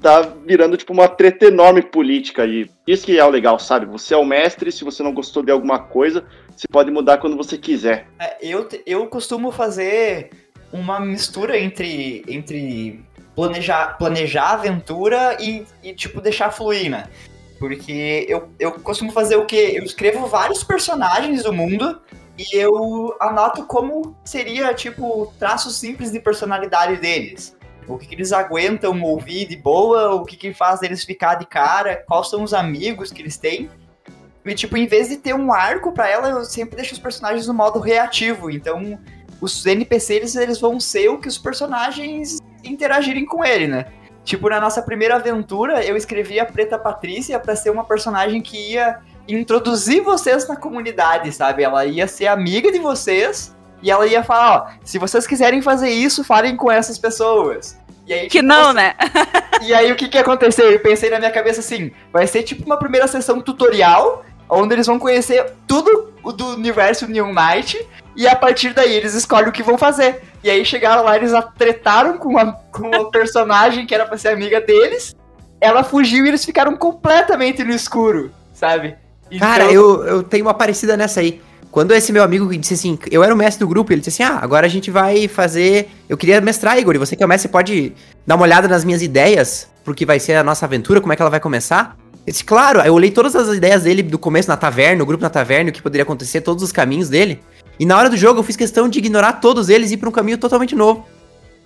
[0.00, 2.46] Tá virando, tipo, uma treta enorme política.
[2.46, 3.84] E isso que é o legal, sabe?
[3.86, 6.24] Você é o mestre, se você não gostou de alguma coisa,
[6.56, 8.06] você pode mudar quando você quiser.
[8.18, 10.30] É, eu, eu costumo fazer
[10.72, 17.04] uma mistura entre, entre planejar, planejar a aventura e, e, tipo, deixar fluir, né?
[17.58, 19.72] Porque eu, eu costumo fazer o quê?
[19.74, 22.00] Eu escrevo vários personagens do mundo
[22.50, 27.56] e eu anoto como seria, tipo, traços simples de personalidade deles.
[27.86, 31.46] O que, que eles aguentam ouvir de boa, o que, que faz eles ficar de
[31.46, 33.70] cara, quais são os amigos que eles têm.
[34.44, 37.46] E, tipo, em vez de ter um arco pra ela, eu sempre deixo os personagens
[37.46, 38.50] no modo reativo.
[38.50, 38.98] Então,
[39.40, 43.86] os NPCs, eles, eles vão ser o que os personagens interagirem com ele, né?
[44.24, 48.72] Tipo, na nossa primeira aventura, eu escrevi a Preta Patrícia pra ser uma personagem que
[48.72, 51.62] ia introduzir vocês na comunidade, sabe?
[51.62, 55.90] Ela ia ser amiga de vocês e ela ia falar, ó, se vocês quiserem fazer
[55.90, 57.76] isso, falem com essas pessoas.
[58.06, 58.94] E aí, Que tipo, não, né?
[59.62, 60.70] e aí o que que aconteceu?
[60.70, 64.86] Eu pensei na minha cabeça assim, vai ser tipo uma primeira sessão tutorial, onde eles
[64.86, 69.52] vão conhecer tudo o do universo Neon Knight, e a partir daí eles escolhem o
[69.52, 70.22] que vão fazer.
[70.44, 74.28] E aí chegaram lá, eles tretaram com a, com a personagem que era pra ser
[74.28, 75.14] amiga deles,
[75.60, 78.96] ela fugiu e eles ficaram completamente no escuro, sabe?
[79.38, 81.40] Cara, Então- eu, eu tenho uma parecida nessa aí.
[81.70, 84.30] Quando esse meu amigo disse assim, eu era o mestre do grupo, ele disse assim:
[84.30, 85.88] Ah, agora a gente vai fazer.
[86.08, 87.94] Eu queria mestrar, Igor, e você que é o mestre, pode
[88.26, 91.22] dar uma olhada nas minhas ideias, porque vai ser a nossa aventura, como é que
[91.22, 91.96] ela vai começar?
[92.26, 95.22] Eu disse, claro, eu olhei todas as ideias dele do começo na taverna, o grupo
[95.22, 97.40] na taverna, o que poderia acontecer, todos os caminhos dele.
[97.80, 100.08] E na hora do jogo eu fiz questão de ignorar todos eles e ir pra
[100.08, 101.04] um caminho totalmente novo.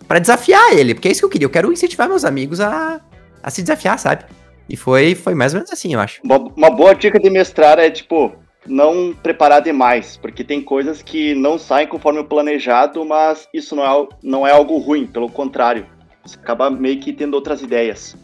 [0.06, 1.46] Pra desafiar ele, porque é isso que eu queria.
[1.46, 3.00] Eu quero incentivar meus amigos a,
[3.42, 4.24] a se desafiar, sabe?
[4.68, 6.20] E foi, foi mais ou menos assim, eu acho.
[6.24, 8.34] Uma, uma boa dica de mestrar é, tipo,
[8.66, 13.84] não preparar demais, porque tem coisas que não saem conforme o planejado, mas isso não
[13.84, 15.86] é, não é algo ruim, pelo contrário.
[16.24, 18.16] Você acaba meio que tendo outras ideias.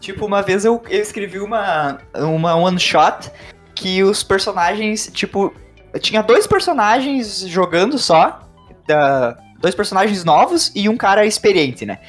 [0.00, 3.30] Tipo, uma vez eu, eu escrevi uma, uma one shot
[3.74, 5.54] que os personagens, tipo,
[6.00, 8.40] tinha dois personagens jogando só,
[8.86, 12.00] da- dois personagens novos e um cara experiente, né?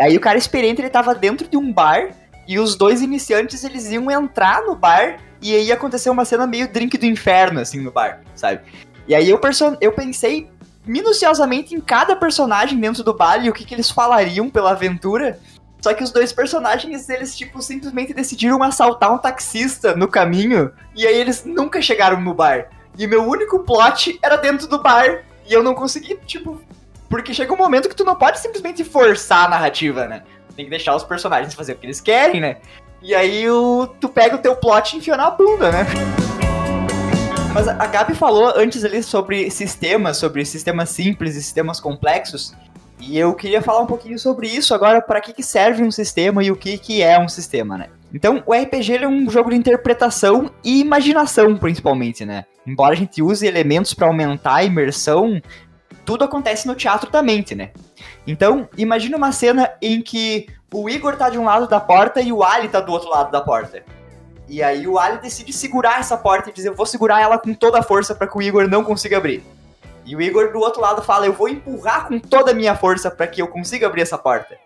[0.00, 2.10] Aí o cara experiente ele tava dentro de um bar
[2.46, 6.46] e os dois iniciantes eles iam entrar no bar e aí ia acontecer uma cena
[6.46, 8.60] meio drink do inferno assim no bar, sabe?
[9.06, 9.40] E aí eu,
[9.80, 10.48] eu pensei
[10.86, 15.38] minuciosamente em cada personagem dentro do bar e o que, que eles falariam pela aventura.
[15.80, 20.72] Só que os dois personagens, eles, tipo, simplesmente decidiram assaltar um taxista no caminho.
[20.94, 22.70] E aí eles nunca chegaram no bar.
[22.96, 25.24] E meu único plot era dentro do bar.
[25.46, 26.58] E eu não consegui, tipo.
[27.06, 30.22] Porque chega um momento que tu não pode simplesmente forçar a narrativa, né?
[30.56, 32.58] Tem que deixar os personagens fazer o que eles querem, né?
[33.02, 35.86] E aí o, tu pega o teu plot e enfia na bunda, né?
[37.52, 42.54] Mas a Gabi falou antes ali sobre sistemas, sobre sistemas simples e sistemas complexos.
[42.98, 46.42] E eu queria falar um pouquinho sobre isso agora, para que, que serve um sistema
[46.42, 47.88] e o que, que é um sistema, né?
[48.12, 52.44] Então, o RPG é um jogo de interpretação e imaginação, principalmente, né?
[52.66, 55.40] Embora a gente use elementos para aumentar a imersão,
[56.04, 57.70] tudo acontece no teatro da mente, né?
[58.26, 62.32] Então, imagina uma cena em que o Igor tá de um lado da porta e
[62.32, 63.84] o Ali tá do outro lado da porta.
[64.48, 67.54] E aí o Ali decide segurar essa porta e dizer, eu vou segurar ela com
[67.54, 69.44] toda a força para que o Igor não consiga abrir.
[70.04, 73.10] E o Igor do outro lado fala, eu vou empurrar com toda a minha força
[73.10, 74.56] para que eu consiga abrir essa porta.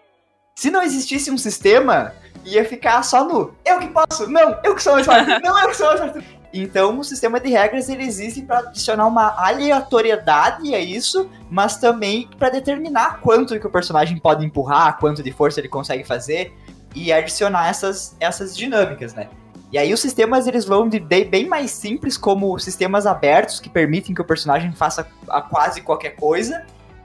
[0.57, 2.13] Se não existisse um sistema,
[2.45, 5.69] ia ficar só no eu que posso, não, eu que sou mais forte, não, eu
[5.69, 6.38] que sou mais forte.
[6.53, 12.29] Então, o sistema de regras ele existe para adicionar uma aleatoriedade a isso, mas também
[12.39, 16.55] para determinar quanto que o personagem pode empurrar, quanto de força ele consegue fazer
[16.95, 19.29] e adicionar essas, essas dinâmicas, né?
[19.71, 24.15] E aí os sistemas eles vão de bem mais simples, como sistemas abertos que permitem
[24.15, 25.07] que o personagem faça
[25.51, 26.65] quase qualquer coisa,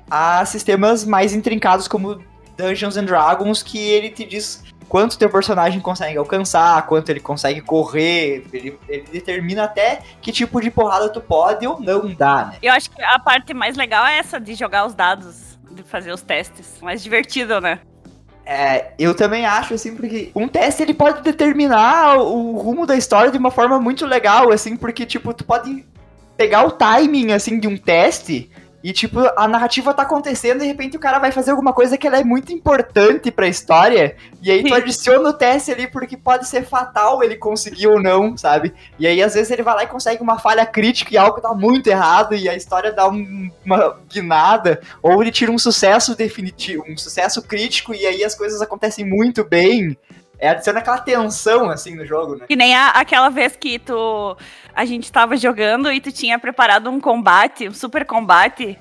[0.10, 2.22] a sistemas mais intrincados como
[2.58, 7.62] Dungeons and Dragons, que ele te diz quanto teu personagem consegue alcançar, quanto ele consegue
[7.62, 12.58] correr, ele, ele determina até que tipo de porrada tu pode ou não dar, né?
[12.62, 16.12] Eu acho que a parte mais legal é essa de jogar os dados, de fazer
[16.12, 16.80] os testes.
[16.82, 17.80] Mais divertido, né?
[18.46, 23.32] É, eu também acho, assim, porque um teste ele pode determinar o rumo da história
[23.32, 25.86] de uma forma muito legal, assim, porque, tipo, tu pode
[26.36, 28.50] pegar o timing, assim, de um teste
[28.84, 31.98] e, tipo, a narrativa tá acontecendo e de repente o cara vai fazer alguma coisa
[31.98, 36.18] que ela é muito importante pra história e aí tu adiciona o teste ali porque
[36.18, 38.74] pode ser fatal ele conseguir ou não, sabe?
[39.00, 41.54] E aí, às vezes, ele vai lá e consegue uma falha crítica e algo tá
[41.54, 46.84] muito errado e a história dá um- uma guinada ou ele tira um sucesso definitivo,
[46.90, 49.98] um sucesso crítico e aí as coisas acontecem muito bem.
[50.40, 52.46] É, adiciona aquela tensão, assim, no jogo, né?
[52.48, 54.36] Que nem a- aquela vez que tu.
[54.76, 58.78] A gente tava jogando e tu tinha preparado um combate, um super combate.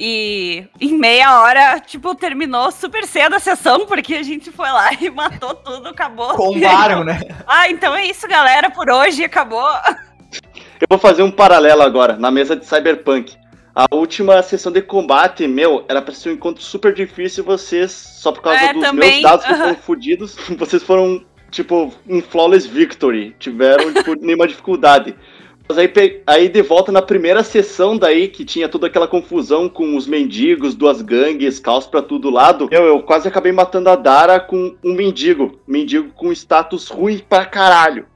[0.00, 4.90] E em meia hora, tipo, terminou super cedo a sessão, porque a gente foi lá
[5.00, 6.34] e matou tudo, acabou.
[6.34, 7.20] Combaram, né?
[7.46, 9.68] Ah, então é isso, galera, por hoje, acabou.
[10.80, 13.36] Eu vou fazer um paralelo agora, na mesa de Cyberpunk.
[13.78, 17.92] A última sessão de combate, meu, era pra ser um encontro super difícil e vocês,
[17.92, 22.20] só por causa É, dos também, meus dados que foram fodidos, vocês foram, tipo, um
[22.20, 23.36] flawless victory.
[23.38, 25.14] Tiveram, tipo, nenhuma dificuldade.
[25.68, 25.92] Mas aí,
[26.26, 30.74] aí de volta na primeira sessão daí, que tinha toda aquela confusão com os mendigos,
[30.74, 34.92] duas gangues, caos pra todo lado, eu, eu quase acabei matando a Dara com um
[34.92, 35.60] mendigo.
[35.68, 38.06] Mendigo com status ruim pra caralho.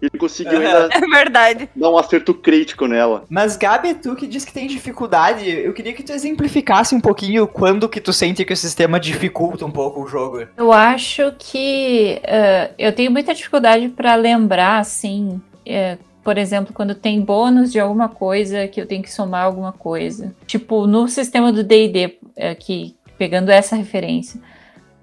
[0.00, 1.68] Ele conseguiu ainda É verdade.
[1.74, 3.24] dar um acerto crítico nela.
[3.28, 7.46] Mas, Gabi, tu que diz que tem dificuldade, eu queria que tu exemplificasse um pouquinho
[7.46, 10.46] quando que tu sente que o sistema dificulta um pouco o jogo.
[10.56, 16.94] Eu acho que eh, eu tenho muita dificuldade para lembrar, assim, eh, por exemplo, quando
[16.94, 20.34] tem bônus de alguma coisa que eu tenho que somar alguma coisa.
[20.46, 24.40] Tipo, no sistema do D&D, eh, que pegando essa referência,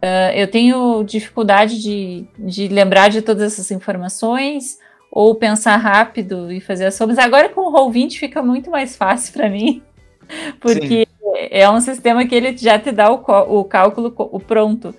[0.02, 4.78] eh, eu tenho dificuldade de, de lembrar de todas essas informações
[5.16, 7.18] ou pensar rápido e fazer as somas.
[7.18, 9.82] Agora com o Roll20 fica muito mais fácil para mim,
[10.60, 11.08] porque
[11.50, 13.16] é um sistema que ele já te dá o,
[13.60, 14.94] o cálculo o pronto.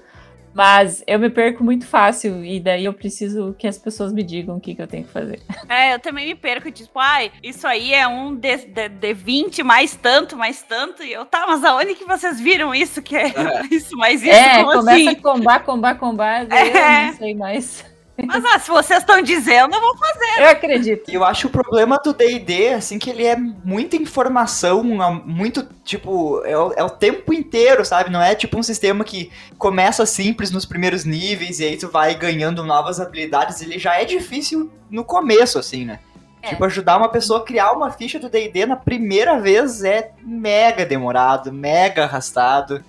[0.54, 4.56] Mas eu me perco muito fácil e daí eu preciso que as pessoas me digam
[4.56, 5.38] o que, que eu tenho que fazer.
[5.68, 9.62] É, eu também me perco, tipo, ai, isso aí é um de, de, de 20
[9.62, 11.02] mais tanto, mais tanto.
[11.02, 13.02] E eu, tá, mas aonde que vocês viram isso?
[13.02, 13.34] Que é
[13.70, 14.32] isso mais isso?
[14.32, 15.08] é, como começa assim?
[15.10, 17.02] a combar, combar, combar, daí É.
[17.02, 17.95] eu não sei mais.
[18.24, 20.42] Mas ah, se vocês estão dizendo, eu vou fazer.
[20.42, 21.10] Eu acredito.
[21.10, 26.42] E eu acho o problema do D&D, assim, que ele é muita informação, muito, tipo,
[26.44, 28.10] é o, é o tempo inteiro, sabe?
[28.10, 32.14] Não é tipo um sistema que começa simples nos primeiros níveis e aí tu vai
[32.14, 33.60] ganhando novas habilidades.
[33.60, 36.00] Ele já é difícil no começo, assim, né?
[36.40, 36.50] É.
[36.50, 40.86] Tipo, ajudar uma pessoa a criar uma ficha do D&D na primeira vez é mega
[40.86, 42.82] demorado, mega arrastado.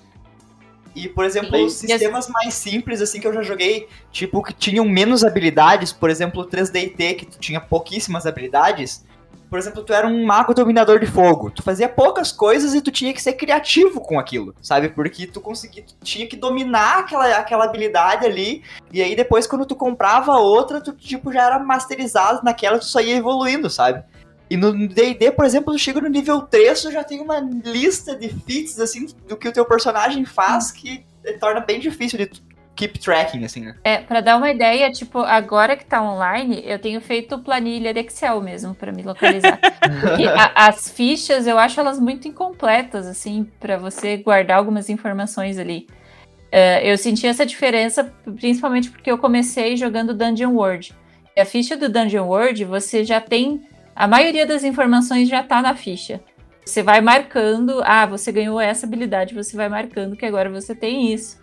[0.97, 1.87] E, por exemplo, Sim.
[1.87, 6.41] sistemas mais simples, assim, que eu já joguei, tipo, que tinham menos habilidades, por exemplo,
[6.41, 9.05] o 3DT, que tu tinha pouquíssimas habilidades.
[9.47, 11.51] Por exemplo, tu era um mago dominador de fogo.
[11.51, 14.89] Tu fazia poucas coisas e tu tinha que ser criativo com aquilo, sabe?
[14.89, 18.63] Porque tu conseguia, tu tinha que dominar aquela, aquela habilidade ali.
[18.91, 22.99] E aí depois, quando tu comprava outra, tu, tipo, já era masterizado naquela, tu só
[22.99, 24.03] ia evoluindo, sabe?
[24.49, 28.15] E no D&D, por exemplo, tu chega no nível 3, tu já tem uma lista
[28.15, 31.03] de feats, assim, do que o teu personagem faz, que
[31.39, 32.29] torna bem difícil de
[32.73, 33.75] keep tracking, assim, né?
[33.83, 37.99] É, pra dar uma ideia, tipo, agora que tá online, eu tenho feito planilha de
[38.01, 39.59] Excel mesmo pra me localizar.
[39.59, 45.57] Porque a- as fichas, eu acho elas muito incompletas, assim, pra você guardar algumas informações
[45.57, 45.87] ali.
[46.51, 50.93] É, eu senti essa diferença, principalmente porque eu comecei jogando Dungeon World.
[51.35, 53.67] E a ficha do Dungeon World, você já tem.
[53.97, 56.21] A maioria das informações já tá na ficha.
[56.63, 61.11] Você vai marcando, ah, você ganhou essa habilidade, você vai marcando que agora você tem
[61.11, 61.39] isso.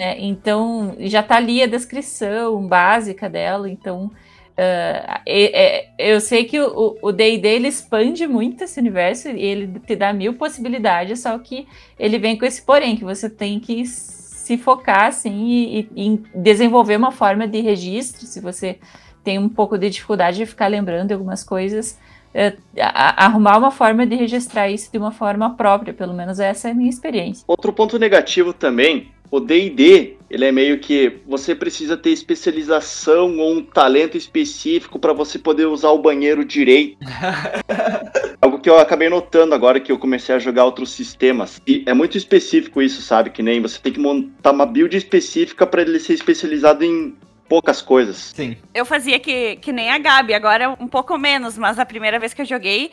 [0.00, 0.16] né?
[0.18, 3.70] então, já tá ali a descrição básica dela.
[3.70, 4.10] Então,
[4.58, 9.78] ah, é- é- eu sei que o D&D ele expande muito esse universo e ele
[9.86, 13.84] te dá mil possibilidades, só que ele vem com esse porém, que você tem que
[13.86, 18.78] se focar assim e, e- desenvolver uma forma de registro, se você
[19.24, 21.98] tem um pouco de dificuldade de ficar lembrando de algumas coisas,
[22.34, 26.40] é, a- a- arrumar uma forma de registrar isso de uma forma própria, pelo menos
[26.40, 27.44] essa é a minha experiência.
[27.46, 33.52] Outro ponto negativo também, o D&D, ele é meio que você precisa ter especialização ou
[33.54, 36.96] um talento específico para você poder usar o banheiro direito.
[38.40, 41.60] Algo que eu acabei notando agora que eu comecei a jogar outros sistemas.
[41.66, 43.30] E é muito específico isso, sabe?
[43.30, 47.14] Que nem você tem que montar uma build específica para ele ser especializado em
[47.52, 48.32] poucas coisas.
[48.34, 48.56] Sim.
[48.72, 52.32] Eu fazia que, que nem a Gabi, agora um pouco menos, mas a primeira vez
[52.32, 52.90] que eu joguei,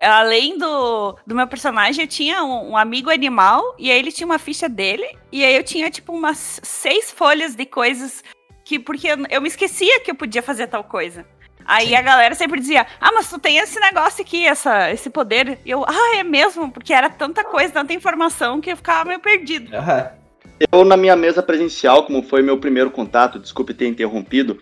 [0.00, 4.24] além do, do meu personagem, eu tinha um, um amigo animal, e aí ele tinha
[4.24, 8.22] uma ficha dele, e aí eu tinha tipo umas seis folhas de coisas
[8.64, 8.78] que.
[8.78, 11.26] Porque eu, eu me esquecia que eu podia fazer tal coisa.
[11.64, 15.58] Aí a galera sempre dizia, ah, mas tu tem esse negócio aqui, essa, esse poder.
[15.64, 16.70] E eu, ah, é mesmo?
[16.70, 19.74] Porque era tanta coisa, tanta informação que eu ficava meio perdido.
[19.74, 20.25] Aham.
[20.72, 24.58] Eu, na minha mesa presencial, como foi meu primeiro contato, desculpe ter interrompido,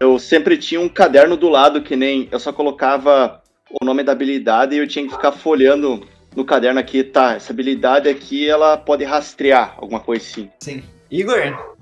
[0.00, 3.40] eu sempre tinha um caderno do lado que nem eu só colocava
[3.80, 6.02] o nome da habilidade e eu tinha que ficar folhando
[6.34, 10.48] no caderno aqui, tá, essa habilidade aqui, ela pode rastrear, alguma coisa assim.
[10.60, 10.82] Sim.
[11.10, 11.36] Igor,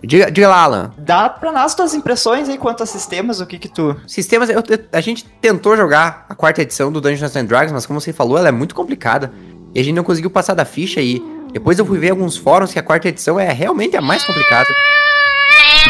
[0.04, 0.92] Diga, diga lá, Alan.
[0.98, 3.96] dá pra nós tuas impressões aí quanto a sistemas, o que que tu...
[4.06, 7.98] Sistemas, eu- a gente tentou jogar a quarta edição do Dungeons and Dragons, mas como
[8.00, 9.32] você falou, ela é muito complicada.
[9.74, 12.72] E a gente não conseguiu passar da ficha e depois eu fui ver alguns fóruns
[12.72, 14.68] que a quarta edição é realmente a mais complicada.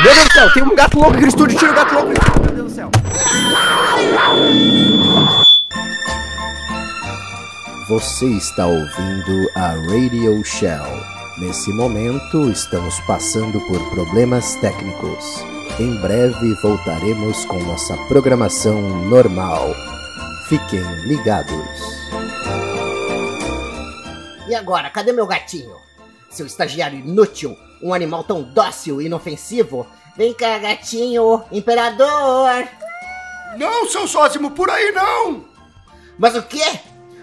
[0.03, 2.11] Meu Deus do céu, tem um gato louco aqui no estúdio, tira o gato louco.
[2.45, 2.91] Meu Deus do céu.
[7.89, 11.13] Você está ouvindo a Radio Shell.
[11.39, 15.45] Nesse momento, estamos passando por problemas técnicos.
[15.79, 19.75] Em breve voltaremos com nossa programação normal.
[20.49, 22.03] Fiquem ligados.
[24.53, 25.75] E agora, cadê meu gatinho?
[26.29, 29.87] Seu estagiário inútil, um animal tão dócil e inofensivo.
[30.15, 32.69] Vem cá, gatinho, imperador!
[33.57, 35.47] Não, seu sósimo, por aí não!
[36.19, 36.81] Mas o quê?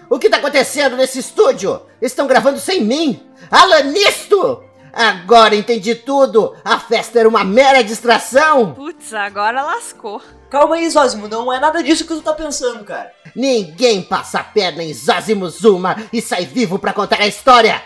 [0.08, 1.82] O que tá acontecendo nesse estúdio?
[2.02, 3.24] Estão gravando sem mim!
[3.48, 4.64] Alanisto!
[4.92, 6.54] Agora entendi tudo!
[6.64, 8.74] A festa era uma mera distração!
[8.74, 10.20] Putz, agora lascou.
[10.50, 13.12] Calma aí, Zózimo, não é nada disso que tu tá pensando, cara.
[13.34, 17.80] Ninguém passa a perna em Zazimo Zuma e sai vivo pra contar a história!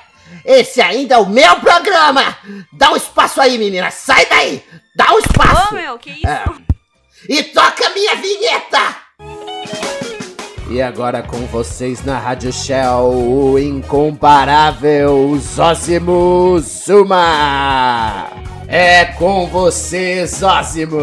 [0.44, 2.36] Esse ainda é o meu programa!
[2.72, 3.90] Dá um espaço aí, menina!
[3.90, 4.64] Sai daí!
[4.96, 5.74] Dá um Ô, espaço!
[5.74, 6.26] meu, que isso?
[6.26, 6.44] É.
[7.28, 8.96] E toca minha vinheta!
[10.70, 18.28] E agora com vocês na Rádio Shell, o incomparável Zózimo Zuma!
[18.66, 20.98] É com você, Zózimo!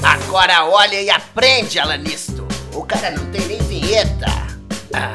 [0.00, 2.46] Agora olha e aprende, Alanisto!
[2.72, 4.26] O cara não tem nem vinheta!
[4.94, 5.12] Ah.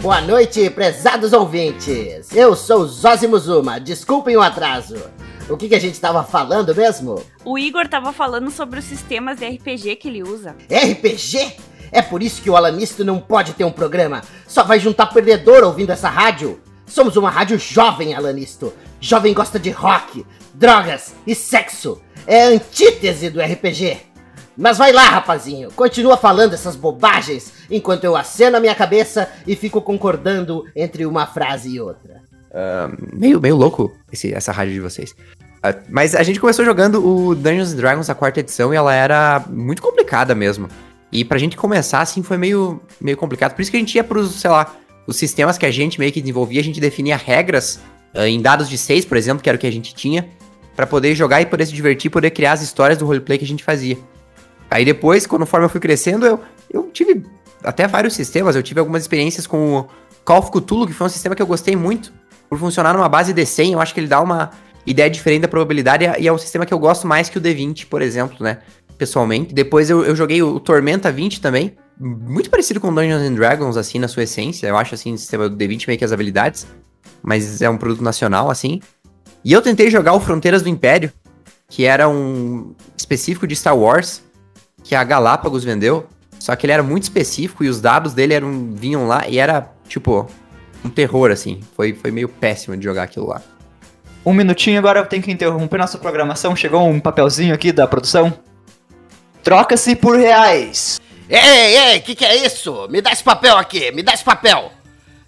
[0.00, 2.28] Boa noite, prezados ouvintes!
[2.32, 4.96] Eu sou Zózimo Zuma, desculpem o atraso.
[5.48, 7.20] O que, que a gente tava falando mesmo?
[7.44, 10.54] O Igor tava falando sobre os sistemas de RPG que ele usa.
[10.70, 11.73] RPG?
[11.94, 14.20] É por isso que o Alanisto não pode ter um programa.
[14.46, 16.60] Só vai juntar perdedor ouvindo essa rádio.
[16.86, 18.72] Somos uma rádio jovem, Alanisto.
[19.00, 22.00] Jovem gosta de rock, drogas e sexo.
[22.26, 23.98] É a antítese do RPG.
[24.56, 25.70] Mas vai lá, rapazinho.
[25.72, 31.26] Continua falando essas bobagens enquanto eu aceno a minha cabeça e fico concordando entre uma
[31.26, 32.22] frase e outra.
[33.12, 35.14] meio, meio louco esse- essa rádio de vocês.
[35.62, 39.42] Ah, mas a gente começou jogando o Dungeons Dragons, a quarta edição, e ela era
[39.48, 40.68] muito complicada mesmo.
[41.14, 43.54] E pra gente começar, assim, foi meio, meio complicado.
[43.54, 44.74] Por isso que a gente ia pros, sei lá,
[45.06, 47.78] os sistemas que a gente meio que desenvolvia, a gente definia regras
[48.12, 50.28] ah, em dados de 6, por exemplo, que era o que a gente tinha,
[50.74, 53.48] pra poder jogar e poder se divertir, poder criar as histórias do roleplay que a
[53.48, 53.96] gente fazia.
[54.68, 57.22] Aí depois, conforme eu fui crescendo, eu, eu tive
[57.62, 58.56] até vários sistemas.
[58.56, 59.88] Eu tive algumas experiências com o
[60.24, 62.12] Call of Cthulhu, que foi um sistema que eu gostei muito.
[62.48, 64.50] Por funcionar numa base D100, eu acho que ele dá uma
[64.84, 66.04] ideia diferente da probabilidade.
[66.18, 68.58] E é um sistema que eu gosto mais que o D20, por exemplo, né?
[68.96, 69.52] Pessoalmente.
[69.54, 71.74] Depois eu, eu joguei o Tormenta 20 também.
[71.98, 74.66] Muito parecido com Dungeons and Dragons, assim, na sua essência.
[74.66, 76.66] Eu acho, assim, o sistema do D20 meio que as habilidades.
[77.22, 78.80] Mas é um produto nacional, assim.
[79.44, 81.12] E eu tentei jogar o Fronteiras do Império,
[81.68, 84.22] que era um específico de Star Wars,
[84.82, 86.06] que a Galápagos vendeu.
[86.38, 89.70] Só que ele era muito específico e os dados dele eram, vinham lá e era,
[89.88, 90.28] tipo,
[90.84, 91.60] um terror, assim.
[91.74, 93.40] Foi, foi meio péssimo de jogar aquilo lá.
[94.26, 96.56] Um minutinho, agora eu tenho que interromper nossa programação.
[96.56, 98.32] Chegou um papelzinho aqui da produção.
[99.44, 100.98] Troca-se por reais.
[101.28, 102.88] Ei, ei, que que é isso?
[102.88, 104.72] Me dá esse papel aqui, me dá esse papel.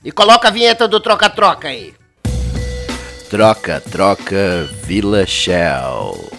[0.02, 1.94] E coloca a vinheta do troca-troca aí.
[3.28, 6.30] Troca, troca, Vila Shell.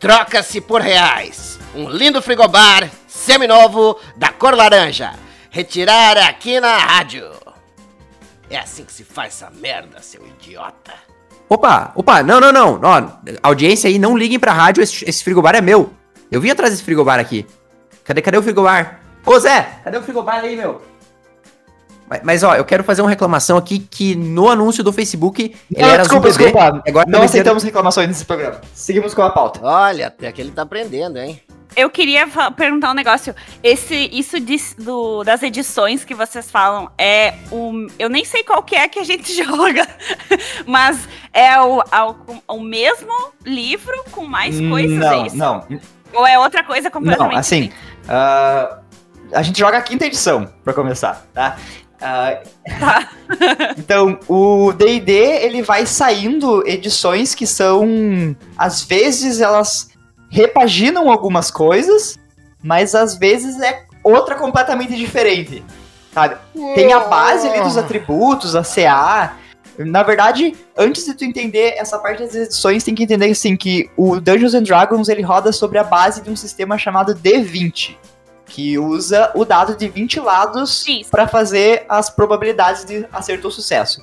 [0.00, 1.58] Troca-se por reais.
[1.74, 5.12] Um lindo frigobar seminovo da cor laranja.
[5.50, 7.30] Retirar aqui na rádio.
[8.48, 11.09] É assim que se faz essa merda, seu idiota.
[11.50, 12.80] Opa, opa, não, não, não.
[12.80, 13.02] Ó,
[13.42, 15.90] audiência aí, não liguem pra rádio, esse, esse frigobar é meu.
[16.30, 17.44] Eu vim atrás desse frigobar aqui.
[18.04, 19.00] Cadê, cadê o frigobar?
[19.26, 20.80] Ô Zé, cadê o frigobar aí, meu?
[22.08, 25.82] Mas, mas, ó, eu quero fazer uma reclamação aqui que no anúncio do Facebook ele
[25.82, 26.82] Não, era desculpa, desculpa.
[26.86, 28.60] agora Não tá aceitamos reclamações nesse programa.
[28.72, 29.58] Seguimos com a pauta.
[29.60, 31.40] Olha, até que ele tá aprendendo, hein?
[31.76, 33.34] Eu queria perguntar um negócio.
[33.62, 37.86] Esse, isso dis- do, das edições que vocês falam é o.
[37.98, 39.86] Eu nem sei qual que é que a gente joga,
[40.66, 43.12] mas é o, o, o mesmo
[43.44, 45.36] livro com mais coisas, é não, isso?
[45.36, 45.66] não,
[46.12, 47.70] Ou é outra coisa completamente Não, assim,
[48.08, 48.80] ah,
[49.32, 51.56] a gente joga a quinta edição, pra começar, tá?
[52.02, 52.40] Ah,
[53.78, 59.90] então, o D&D, ele vai saindo edições que são, às vezes, elas
[60.30, 62.18] repaginam algumas coisas,
[62.62, 65.62] mas às vezes é outra completamente diferente,
[66.14, 66.36] sabe?
[66.74, 69.36] Tem a base ali dos atributos, a CA.
[69.78, 73.90] Na verdade, antes de tu entender essa parte das edições, tem que entender assim que
[73.96, 77.96] o Dungeons and Dragons ele roda sobre a base de um sistema chamado D20,
[78.46, 84.02] que usa o dado de 20 lados para fazer as probabilidades de acerto ou sucesso.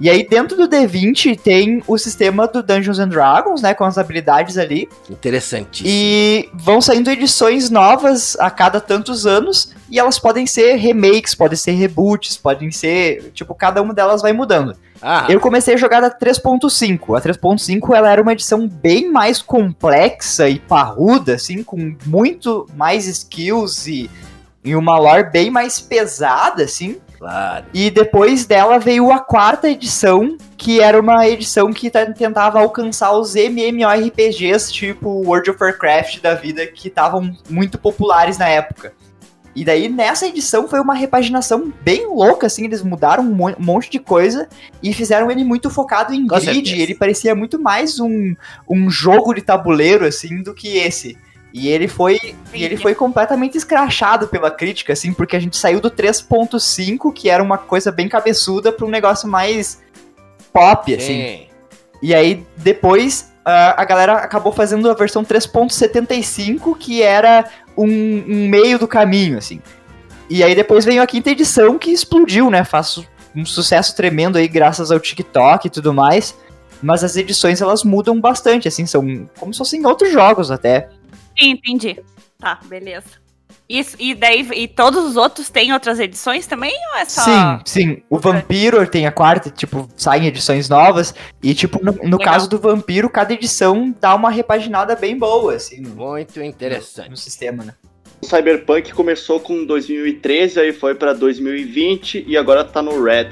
[0.00, 3.98] E aí dentro do D20 tem o sistema do Dungeons and Dragons, né, com as
[3.98, 5.88] habilidades ali, Interessantíssimo.
[5.88, 11.56] e vão saindo edições novas a cada tantos anos, e elas podem ser remakes, podem
[11.56, 14.74] ser reboots, podem ser, tipo, cada uma delas vai mudando.
[15.02, 17.16] Ah, Eu comecei a jogar da 3.5.
[17.16, 23.06] A 3.5 ela era uma edição bem mais complexa e parruda, assim, com muito mais
[23.06, 24.10] skills e,
[24.64, 26.98] e uma lore bem mais pesada, assim.
[27.20, 27.66] Claro.
[27.72, 33.12] E depois dela veio a quarta edição, que era uma edição que ta- tentava alcançar
[33.12, 38.92] os MMORPGs, tipo World of Warcraft da vida, que estavam muito populares na época.
[39.54, 43.90] E daí, nessa edição, foi uma repaginação bem louca, assim, eles mudaram um mon- monte
[43.90, 44.48] de coisa
[44.80, 46.76] e fizeram ele muito focado em Com grid, certeza.
[46.82, 48.34] ele parecia muito mais um,
[48.68, 51.18] um jogo de tabuleiro, assim, do que esse.
[51.52, 52.18] E ele foi
[52.54, 57.28] e ele foi completamente escrachado pela crítica, assim, porque a gente saiu do 3.5, que
[57.28, 59.82] era uma coisa bem cabeçuda, pra um negócio mais
[60.52, 61.06] pop, assim.
[61.06, 61.46] Sim.
[62.02, 67.44] E aí, depois, a a galera acabou fazendo a versão 3.75, que era
[67.76, 69.60] um, um meio do caminho, assim.
[70.28, 72.62] E aí depois veio a quinta edição, que explodiu, né?
[72.62, 73.00] Faz
[73.34, 76.36] um sucesso tremendo aí, graças ao TikTok e tudo mais.
[76.82, 80.88] Mas as edições, elas mudam bastante, assim, são como se fossem outros jogos até.
[81.38, 81.98] Sim, entendi.
[82.38, 83.20] Tá, beleza.
[83.68, 87.22] Isso, e daí, e todos os outros têm outras edições também, ou é só...
[87.22, 88.02] Sim, sim.
[88.10, 91.14] O Vampiro tem a quarta, tipo, saem edições novas.
[91.40, 95.80] E, tipo, no, no caso do Vampiro, cada edição dá uma repaginada bem boa, assim,
[95.80, 97.10] no, Muito interessante.
[97.10, 97.74] no sistema, né?
[98.20, 103.30] O Cyberpunk começou com 2013, aí foi pra 2020 e agora tá no Red.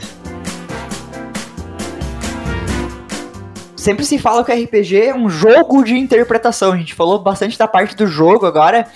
[3.79, 6.73] Sempre se fala que o RPG é um jogo de interpretação.
[6.73, 8.87] A gente falou bastante da parte do jogo agora.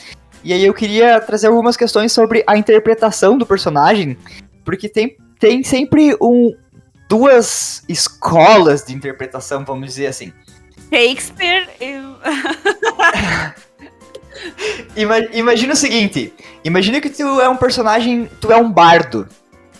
[0.44, 4.16] E aí eu queria trazer algumas questões sobre a interpretação do personagem,
[4.64, 6.52] porque tem, tem sempre um,
[7.08, 10.32] duas escolas de interpretação, vamos dizer assim.
[10.92, 11.68] Shakespeare.
[11.80, 12.16] eu-
[14.96, 16.32] Ima- imagina o seguinte,
[16.64, 19.28] imagina que tu é um personagem, tu é um bardo,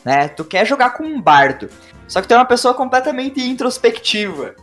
[0.05, 0.29] né?
[0.29, 1.69] Tu quer jogar com um bardo,
[2.07, 4.55] só que tu é uma pessoa completamente introspectiva,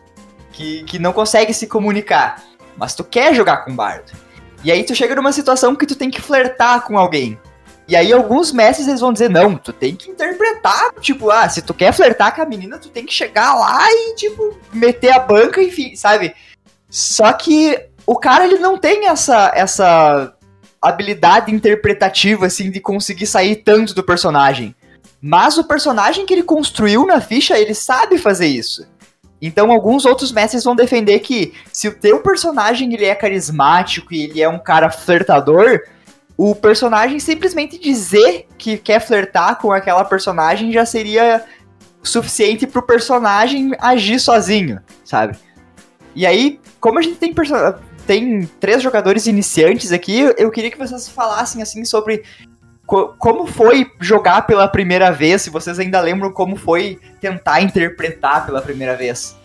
[0.60, 2.44] que, que não consegue se comunicar,
[2.76, 4.12] mas tu quer jogar com bardo.
[4.62, 7.40] E aí tu chega numa situação que tu tem que flertar com alguém.
[7.88, 11.62] E aí alguns mestres eles vão dizer, não, tu tem que interpretar, tipo, ah, se
[11.62, 15.20] tu quer flertar com a menina, tu tem que chegar lá e, tipo, meter a
[15.20, 16.36] banca, enfim, sabe?
[16.90, 20.34] Só que o cara, ele não tem essa, essa
[20.82, 24.76] habilidade interpretativa, assim, de conseguir sair tanto do personagem.
[25.22, 28.86] Mas o personagem que ele construiu na ficha, ele sabe fazer isso.
[29.42, 34.24] Então alguns outros mestres vão defender que se o teu personagem ele é carismático e
[34.24, 35.80] ele é um cara flertador,
[36.38, 41.44] o personagem simplesmente dizer que quer flertar com aquela personagem já seria
[42.02, 45.38] suficiente pro personagem agir sozinho, sabe?
[46.16, 47.34] E aí, como a gente tem
[48.08, 52.24] tem três jogadores iniciantes aqui, eu queria que vocês falassem assim sobre
[52.90, 58.48] co- como foi jogar pela primeira vez, se vocês ainda lembram como foi tentar interpretar
[58.48, 59.38] pela primeira vez.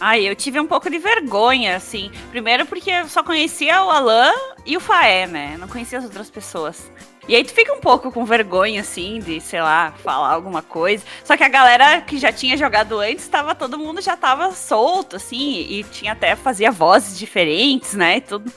[0.00, 2.10] Ai, eu tive um pouco de vergonha, assim.
[2.30, 4.32] Primeiro porque eu só conhecia o Alan
[4.64, 5.56] e o Faé, né?
[5.58, 6.90] Não conhecia as outras pessoas.
[7.26, 11.02] E aí tu fica um pouco com vergonha, assim, de, sei lá, falar alguma coisa.
[11.24, 15.16] Só que a galera que já tinha jogado antes, tava, todo mundo já tava solto,
[15.16, 18.52] assim, e tinha até, fazia vozes diferentes, né, e tudo.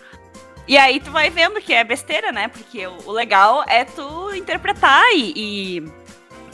[0.67, 5.01] E aí tu vai vendo que é besteira, né, porque o, legal é tu interpretar
[5.13, 5.31] e,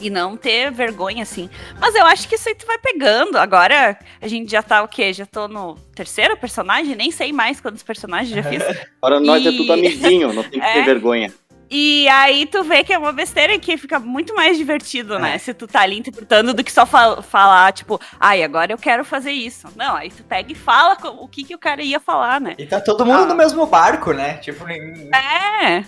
[0.00, 1.50] e, e não ter vergonha, assim.
[1.80, 3.36] Mas eu acho que isso aí tu vai pegando.
[3.36, 5.12] Agora a gente já tá o quê?
[5.12, 6.94] Já tô no terceiro personagem?
[6.94, 8.62] Nem sei mais quantos personagens já fiz.
[9.02, 10.82] Agora nós é E- tudo amiguinho, não tem que ter É.
[10.82, 11.32] vergonha.
[11.70, 15.38] E aí tu vê que é uma besteira e que fica muito mais divertido, né?
[15.38, 19.04] Se tu tá ali interpretando do que só fal- falar, tipo, ai, agora eu quero
[19.04, 19.66] fazer isso.
[19.74, 22.54] Não, aí tu pega e fala o que, que o cara ia falar, né?
[22.58, 23.26] E tá todo mundo Ah.
[23.26, 24.34] no mesmo barco, né?
[24.34, 25.84] Tipo, É.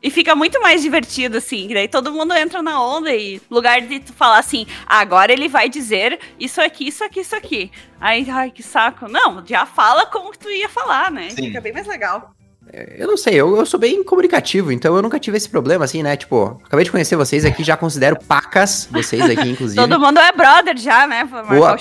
[0.00, 1.66] E fica muito mais divertido, assim.
[1.74, 5.32] Daí todo mundo entra na onda e no lugar de tu falar assim, "Ah, agora
[5.32, 7.72] ele vai dizer isso aqui, isso aqui, isso aqui.
[8.00, 9.08] Aí, ai, que saco.
[9.08, 11.30] Não, já fala como que tu ia falar, né?
[11.30, 11.46] Sim.
[11.46, 12.30] Fica bem mais legal.
[12.96, 16.02] Eu não sei, eu, eu sou bem comunicativo, então eu nunca tive esse problema, assim,
[16.02, 16.16] né?
[16.16, 19.80] Tipo, acabei de conhecer vocês aqui, já considero pacas vocês aqui, inclusive.
[19.80, 21.24] Todo mundo é brother já, né?
[21.24, 21.76] Boa.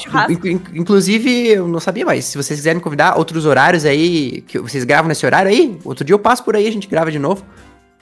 [0.73, 5.09] Inclusive, eu não sabia, mas se vocês quiserem convidar outros horários aí, que vocês gravam
[5.09, 7.45] nesse horário aí, outro dia eu passo por aí, a gente grava de novo.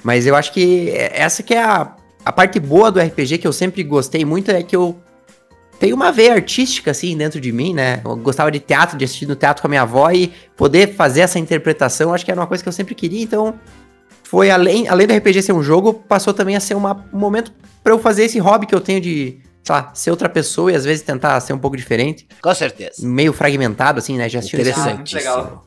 [0.03, 3.53] Mas eu acho que essa que é a, a parte boa do RPG que eu
[3.53, 4.95] sempre gostei muito, é que eu
[5.80, 8.01] tenho uma veia artística, assim, dentro de mim, né?
[8.05, 11.21] Eu gostava de teatro, de assistir no teatro com a minha avó e poder fazer
[11.21, 13.53] essa interpretação, acho que era uma coisa que eu sempre queria, então
[14.23, 17.51] foi além, além do RPG ser um jogo, passou também a ser uma- um momento
[17.84, 20.76] pra eu fazer esse hobby que eu tenho de, sei lá, ser outra pessoa e
[20.76, 23.05] às vezes tentar ser um pouco diferente Com certeza.
[23.07, 24.28] meio fragmentado, assim, né?
[24.30, 24.39] Já.
[24.39, 25.65] Ah, legal.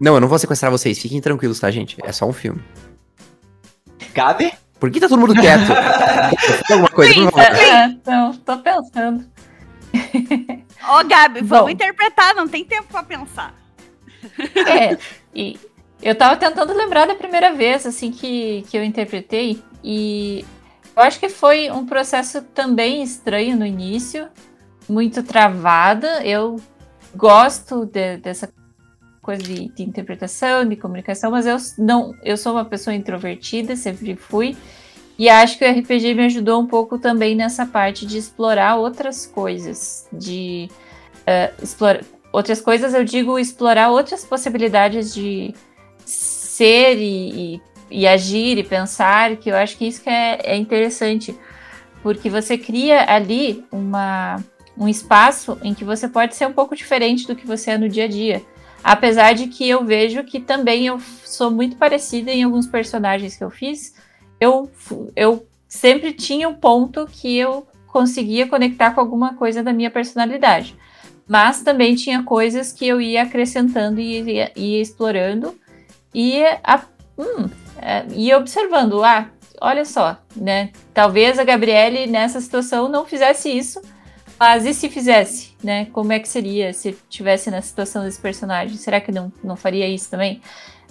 [0.00, 1.96] Não, eu não vou sequestrar vocês, fiquem tranquilos, tá, gente?
[2.04, 2.60] É só um filme.
[4.14, 4.52] Gabi?
[4.80, 5.66] Por que tá todo mundo quieto?
[6.66, 7.12] Tem alguma coisa?
[7.14, 7.40] por favor.
[7.56, 9.24] É, então, tô pensando.
[10.88, 11.70] Ô, Gabi, vamos Bom.
[11.70, 13.54] interpretar, não tem tempo pra pensar.
[14.66, 14.98] É,
[15.34, 15.58] e
[16.02, 20.44] eu tava tentando lembrar da primeira vez, assim, que, que eu interpretei, e
[20.96, 24.28] eu acho que foi um processo também estranho no início,
[24.88, 26.24] muito travada.
[26.24, 26.60] Eu
[27.14, 28.52] gosto de- dessa
[29.22, 34.16] coisa de, de interpretação, de comunicação, mas eu não, eu sou uma pessoa introvertida, sempre
[34.16, 34.56] fui.
[35.18, 39.26] E acho que o RPG me ajudou um pouco também nessa parte de explorar outras
[39.26, 40.68] coisas, de
[41.26, 42.02] eh, explorar
[42.32, 45.52] outras coisas, eu digo explorar outras possibilidades de
[46.04, 47.60] ser e, e-
[47.90, 51.34] e agir e pensar, que eu acho que isso que é, é interessante,
[52.02, 54.36] porque você cria ali uma,
[54.76, 57.88] um espaço em que você pode ser um pouco diferente do que você é no
[57.88, 58.42] dia a dia.
[58.84, 63.42] Apesar de que eu vejo que também eu sou muito parecida em alguns personagens que
[63.42, 63.94] eu fiz,
[64.40, 64.70] eu,
[65.14, 70.76] eu sempre tinha um ponto que eu conseguia conectar com alguma coisa da minha personalidade.
[71.26, 75.58] Mas também tinha coisas que eu ia acrescentando e ia, ia explorando
[76.14, 76.84] e a-
[77.18, 79.04] hum, é, ia observando.
[79.04, 79.28] Ah,
[79.60, 80.70] olha só, né?
[80.94, 83.82] Talvez a Gabriele nessa situação não fizesse isso,
[84.38, 85.86] mas e se fizesse, né?
[85.92, 88.76] Como é que seria se tivesse na situação desse personagem?
[88.78, 90.40] Será que não, não faria isso também?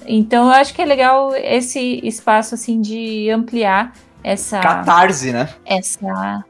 [0.05, 3.93] Então eu acho que é legal esse espaço assim de ampliar
[4.23, 5.49] essa Catarse, né?
[5.65, 6.43] essa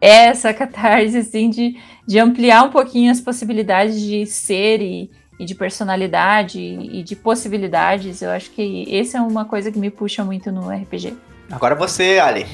[0.00, 1.76] essa catarse assim de,
[2.06, 7.16] de ampliar um pouquinho as possibilidades de ser e, e de personalidade e, e de
[7.16, 8.22] possibilidades.
[8.22, 11.16] Eu acho que essa é uma coisa que me puxa muito no RPG.
[11.50, 12.46] Agora você, Ali.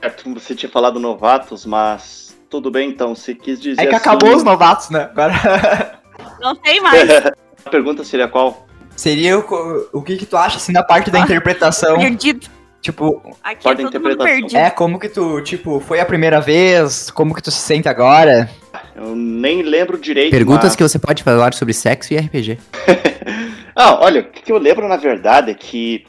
[0.00, 4.08] Certo, você tinha falado novatos, mas tudo bem então, você quis dizer É que assim-
[4.08, 5.02] acabou os novatos, né?
[5.10, 6.00] Agora
[6.40, 7.08] Não tem mais.
[7.66, 8.67] A pergunta seria qual?
[8.98, 11.96] Seria o, o que que tu acha, assim, da parte da interpretação?
[11.96, 12.48] Perdido.
[12.80, 14.56] Tipo, Aqui Parte é todo mundo perdido.
[14.56, 17.10] é como que tu, tipo, foi a primeira vez?
[17.10, 18.48] Como que tu se sente agora?
[18.94, 20.30] Eu nem lembro direito.
[20.30, 22.58] Perguntas mas- que você pode falar sobre sexo e RPG.
[23.74, 26.06] ah, olha, o que eu lembro na verdade é que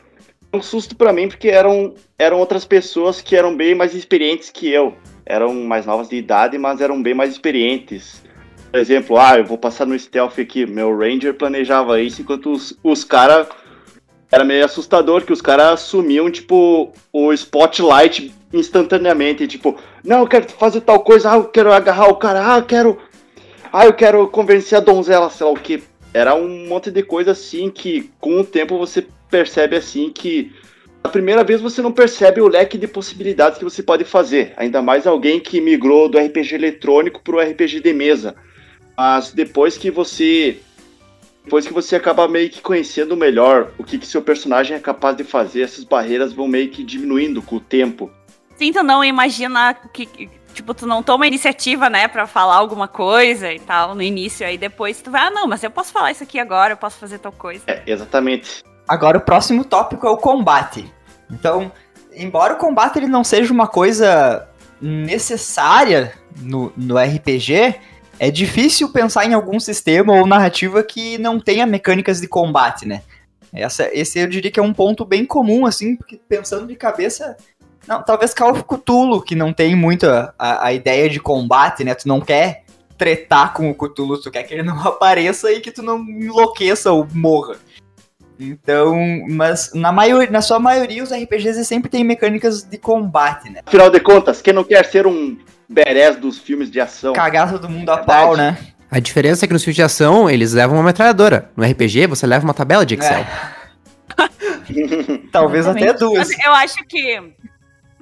[0.54, 4.70] um susto pra mim porque eram, eram outras pessoas que eram bem mais experientes que
[4.70, 4.96] eu.
[5.26, 8.24] Eram mais novas de idade, mas eram bem mais experientes.
[8.72, 10.66] Por exemplo, ah, eu vou passar no stealth aqui.
[10.66, 13.48] Meu ranger planejava isso enquanto os, os caras.
[14.32, 19.48] Era meio assustador que os caras assumiam, tipo, o spotlight instantaneamente.
[19.48, 22.64] Tipo, não, eu quero fazer tal coisa, ah, eu quero agarrar o cara, ah, eu
[22.64, 23.00] quero.
[23.74, 25.84] Ah, eu quero convencer a donzela, sei lá o que.
[26.14, 30.54] Era um monte de coisa assim que, com o tempo, você percebe assim que.
[31.04, 34.54] A primeira vez você não percebe o leque de possibilidades que você pode fazer.
[34.58, 38.36] Ainda mais alguém que migrou do RPG eletrônico pro RPG de mesa.
[39.00, 40.60] Mas depois que você.
[41.46, 45.16] Depois que você acaba meio que conhecendo melhor o que, que seu personagem é capaz
[45.16, 48.12] de fazer, essas barreiras vão meio que diminuindo com o tempo.
[48.58, 53.54] Sim, tu não imagina que, tipo, tu não toma iniciativa, né, pra falar alguma coisa
[53.54, 56.24] e tal no início, aí depois tu vai, ah, não, mas eu posso falar isso
[56.24, 57.64] aqui agora, eu posso fazer tal coisa.
[57.68, 58.62] É, exatamente.
[58.86, 60.94] Agora o próximo tópico é o combate.
[61.32, 61.72] Então,
[62.14, 64.46] embora o combate ele não seja uma coisa
[64.82, 67.80] necessária no, no RPG,
[68.20, 73.02] é difícil pensar em algum sistema ou narrativa que não tenha mecânicas de combate, né?
[73.54, 77.38] Essa, esse eu diria que é um ponto bem comum, assim, porque pensando de cabeça.
[77.88, 81.96] Não, talvez Call of Cthulhu, que não tem muito a, a, ideia de combate, né?
[81.96, 82.64] Tu não quer
[82.98, 86.92] tretar com o Cthulhu, tu quer que ele não apareça e que tu não enlouqueça
[86.92, 87.56] ou morra.
[88.40, 88.96] Então,
[89.28, 93.62] mas na, maior, na sua maioria os RPGs sempre tem mecânicas de combate, né?
[93.66, 95.38] Afinal de contas, quem não quer ser um
[95.68, 97.12] berés dos filmes de ação?
[97.12, 98.22] Cagar todo mundo a Verdade.
[98.22, 98.58] pau, né?
[98.90, 101.52] A diferença é que no filme de ação, eles levam uma metralhadora.
[101.56, 103.26] No RPG, você leva uma tabela de Excel.
[105.32, 106.30] Talvez até duas.
[106.30, 107.22] Mas eu acho que.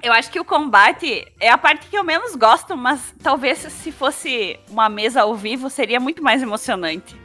[0.00, 3.90] Eu acho que o combate é a parte que eu menos gosto, mas talvez se
[3.90, 7.16] fosse uma mesa ao vivo seria muito mais emocionante.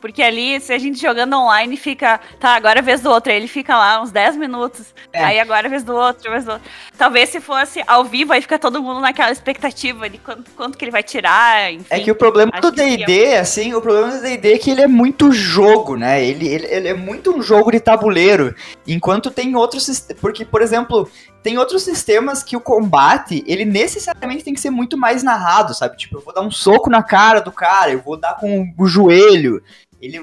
[0.00, 2.20] Porque ali, se a gente jogando online, fica.
[2.38, 3.30] Tá, agora é a vez do outro.
[3.30, 4.94] Aí ele fica lá uns 10 minutos.
[5.12, 5.22] É.
[5.22, 6.68] Aí agora é a vez do outro, vez do outro.
[6.96, 10.84] Talvez se fosse ao vivo, aí fica todo mundo naquela expectativa de quanto, quanto que
[10.84, 11.72] ele vai tirar.
[11.72, 11.86] Enfim.
[11.90, 14.86] É que o problema do D&D, assim, o problema do D&D é que ele é
[14.86, 16.24] muito jogo, né?
[16.24, 18.54] Ele, ele, ele é muito um jogo de tabuleiro,
[18.92, 20.06] enquanto tem outros.
[20.20, 21.08] Porque, por exemplo,
[21.42, 25.96] tem outros sistemas que o combate, ele necessariamente tem que ser muito mais narrado, sabe?
[25.96, 28.86] Tipo, eu vou dar um soco na cara do cara, eu vou dar com o
[28.86, 29.62] joelho.
[30.00, 30.20] Ele,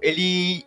[0.00, 0.64] ele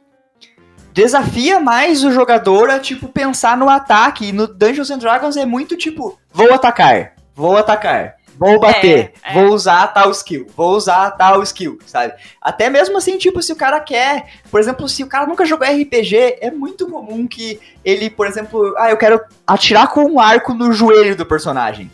[0.94, 4.30] desafia mais o jogador a, tipo, pensar no ataque.
[4.30, 8.16] E no Dungeons and Dragons é muito, tipo, vou atacar, vou atacar.
[8.44, 9.34] Vou bater, É, é.
[9.34, 12.14] vou usar tal skill, vou usar tal skill, sabe?
[12.42, 15.68] Até mesmo assim, tipo, se o cara quer, por exemplo, se o cara nunca jogou
[15.68, 20.54] RPG, é muito comum que ele, por exemplo, ah, eu quero atirar com um arco
[20.54, 21.90] no joelho do personagem.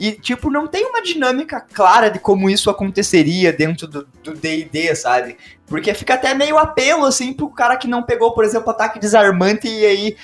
[0.00, 4.94] E, tipo, não tem uma dinâmica clara de como isso aconteceria dentro do do D&D,
[4.94, 5.36] sabe?
[5.66, 9.68] Porque fica até meio apelo, assim, pro cara que não pegou, por exemplo, ataque desarmante
[9.68, 10.16] e aí,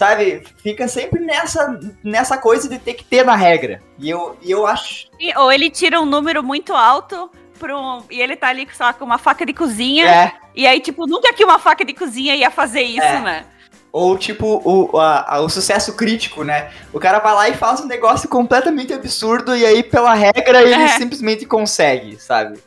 [0.00, 0.42] sabe?
[0.62, 3.80] Fica sempre nessa, nessa coisa de ter que ter na regra.
[3.98, 5.06] E eu, e eu acho...
[5.18, 9.06] E- Ou ele tira um número muito alto pro, e ele tá ali só com
[9.06, 10.06] uma faca de cozinha.
[10.06, 13.20] É, E aí, tipo, nunca que uma faca de cozinha ia fazer isso, É.
[13.20, 13.46] né?
[13.90, 16.70] Ou tipo, o, a- a- o sucesso crítico, né?
[16.92, 20.74] O cara vai lá e faz um negócio completamente absurdo e aí, pela regra, ele
[20.74, 20.88] É.
[20.88, 22.58] simplesmente consegue, sabe?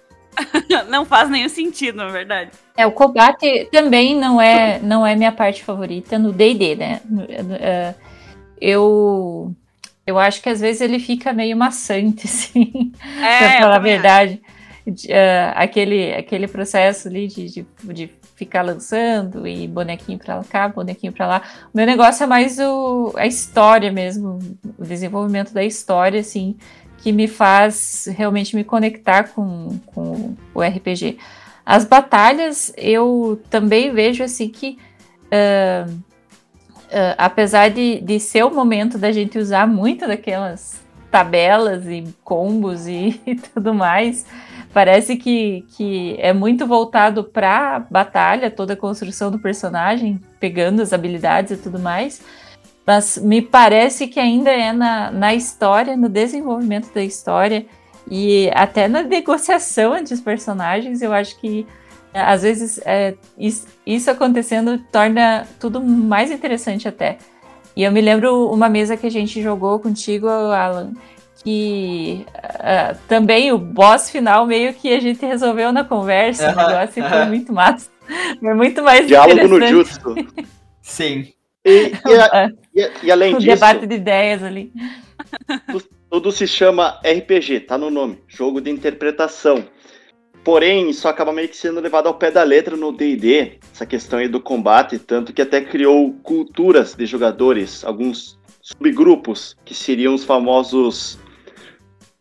[0.90, 2.52] Não faz nenhum sentido, na verdade.
[2.78, 7.02] É, o combate também não é, não é minha parte favorita no D&D, né?
[7.60, 7.94] Eh,
[8.62, 9.54] Eu,
[10.06, 14.42] eu acho que às vezes ele fica meio maçante, assim, É, pra falar a verdade.
[14.88, 20.68] De, eh, aquele, aquele processo ali de, de, de ficar lançando e bonequinho pra cá,
[20.70, 21.42] bonequinho pra lá.
[21.74, 24.40] O meu negócio é mais o, a história mesmo,
[24.78, 26.58] o desenvolvimento da história, assim,
[27.02, 31.18] que me faz realmente me conectar com, com o RPG.
[31.66, 34.78] As batalhas, eu também vejo assim que,
[35.32, 35.86] ah,
[36.92, 40.82] ah, apesar de, de ser o momento da gente usar muito daquelas
[41.12, 43.20] tabelas e combos e,
[43.54, 44.26] tudo mais,
[44.74, 50.94] parece que, que é muito voltado para batalha, toda a construção do personagem, pegando as
[50.94, 52.22] habilidades e tudo mais.
[52.90, 57.64] Mas me parece que ainda é na, na história, no desenvolvimento da história
[58.10, 61.68] E até na negociação entre os personagens, eu acho que
[62.12, 67.20] é, às vezes é, isso, acontecendo torna tudo mais interessante até.
[67.76, 70.94] E eu me lembro uma mesa que a gente jogou contigo, Alan,
[71.44, 77.08] que uh, também o boss final meio que a gente resolveu na conversa, o negócio
[77.08, 77.92] foi muito massa.
[78.40, 80.16] Foi muito mais Diálogo no jutsu.
[80.82, 81.28] Sim.
[81.66, 84.72] E, e a- e- e além o disso, debate de ideias ali.
[86.10, 89.64] tudo se chama RPG, tá no nome, jogo de interpretação.
[90.44, 94.20] Porém, isso acaba meio que sendo levado ao pé da letra no D&D, essa questão
[94.20, 100.24] aí do combate, tanto que até criou culturas de jogadores, alguns subgrupos, que seriam os
[100.24, 101.20] famosos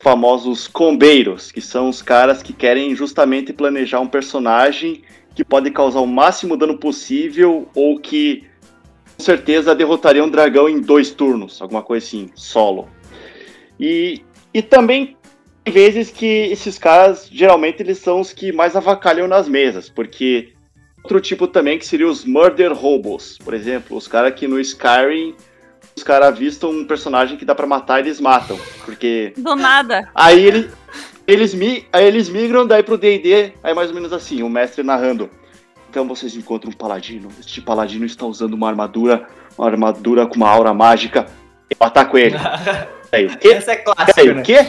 [0.00, 5.02] famosos combeiros, que são os caras que querem justamente planejar um personagem
[5.34, 8.44] que pode causar o máximo dano possível ou que
[9.18, 12.88] certeza derrotaria um dragão em dois turnos, alguma coisa assim, solo.
[13.78, 15.16] E, e também
[15.64, 20.52] tem vezes que esses caras, geralmente, eles são os que mais avacalham nas mesas, porque
[21.02, 25.34] outro tipo também que seria os Murder Hobos, por exemplo, os caras que no Skyrim,
[25.96, 30.08] os caras avistam um personagem que dá pra matar, eles matam, porque Do nada.
[30.14, 30.70] Aí ele,
[31.26, 34.82] eles, mi, aí eles migram daí pro D&D, aí mais ou menos assim, o mestre
[34.82, 35.28] narrando.
[35.90, 37.28] Então vocês encontram um paladino.
[37.40, 39.26] Este paladino está usando uma armadura,
[39.56, 41.26] uma armadura com uma aura mágica.
[41.70, 42.36] Eu ataco ele.
[43.12, 43.48] Aí, o quê?
[43.48, 44.40] Essa é clássica, Peraí, né?
[44.42, 44.66] o quê?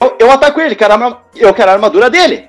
[0.00, 2.48] Eu, eu ataco ele, quero a arma- eu quero a armadura dele.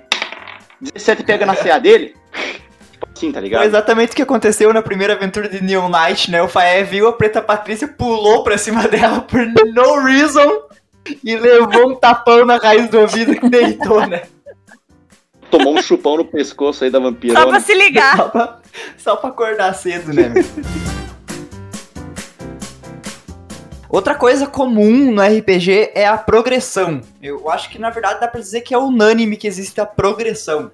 [0.81, 2.15] 17 pega na CA dele.
[2.97, 3.63] Tipo assim, tá Foi ligado?
[3.65, 6.41] exatamente o que aconteceu na primeira aventura de Neon Knight, né?
[6.41, 10.63] O Faé viu a Preta Patrícia, pulou pra cima dela por no reason
[11.23, 14.23] e levou um tapão na raiz do ouvido e deitou, né?
[15.49, 18.17] Tomou um chupão no pescoço aí da Só pra se ligar.
[18.17, 18.59] Só pra,
[18.97, 20.33] só pra acordar cedo, né?
[23.89, 27.01] Outra coisa comum no RPG é a progressão.
[27.21, 30.71] Eu acho que na verdade dá pra dizer que é unânime que existe a progressão.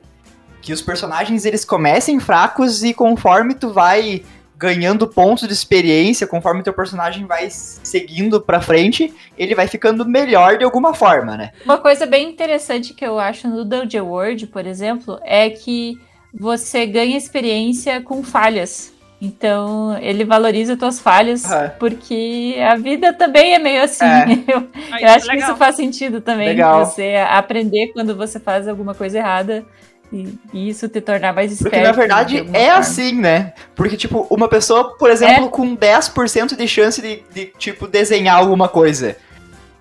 [0.61, 4.23] Que os personagens eles comecem fracos e conforme tu vai
[4.57, 10.57] ganhando pontos de experiência, conforme teu personagem vai seguindo pra frente, ele vai ficando melhor
[10.57, 11.51] de alguma forma, né?
[11.65, 15.99] Uma coisa bem interessante que eu acho no Dungeon World, por exemplo, é que
[16.33, 18.93] você ganha experiência com falhas.
[19.21, 21.71] Então, ele valoriza tuas falhas, Aham.
[21.79, 24.03] porque a vida também é meio assim.
[24.03, 24.25] É.
[24.53, 26.49] Eu, Ai, eu acho que isso faz sentido também.
[26.49, 26.85] Legal.
[26.85, 29.65] Você aprender quando você faz alguma coisa errada
[30.13, 31.71] e, e isso te tornar mais esperto.
[31.71, 32.79] Porque na verdade de alguma é forma.
[32.79, 33.53] assim, né?
[33.75, 38.69] Porque, tipo, uma pessoa, por exemplo, com 10% de chance de, de, tipo, desenhar alguma
[38.69, 39.17] coisa.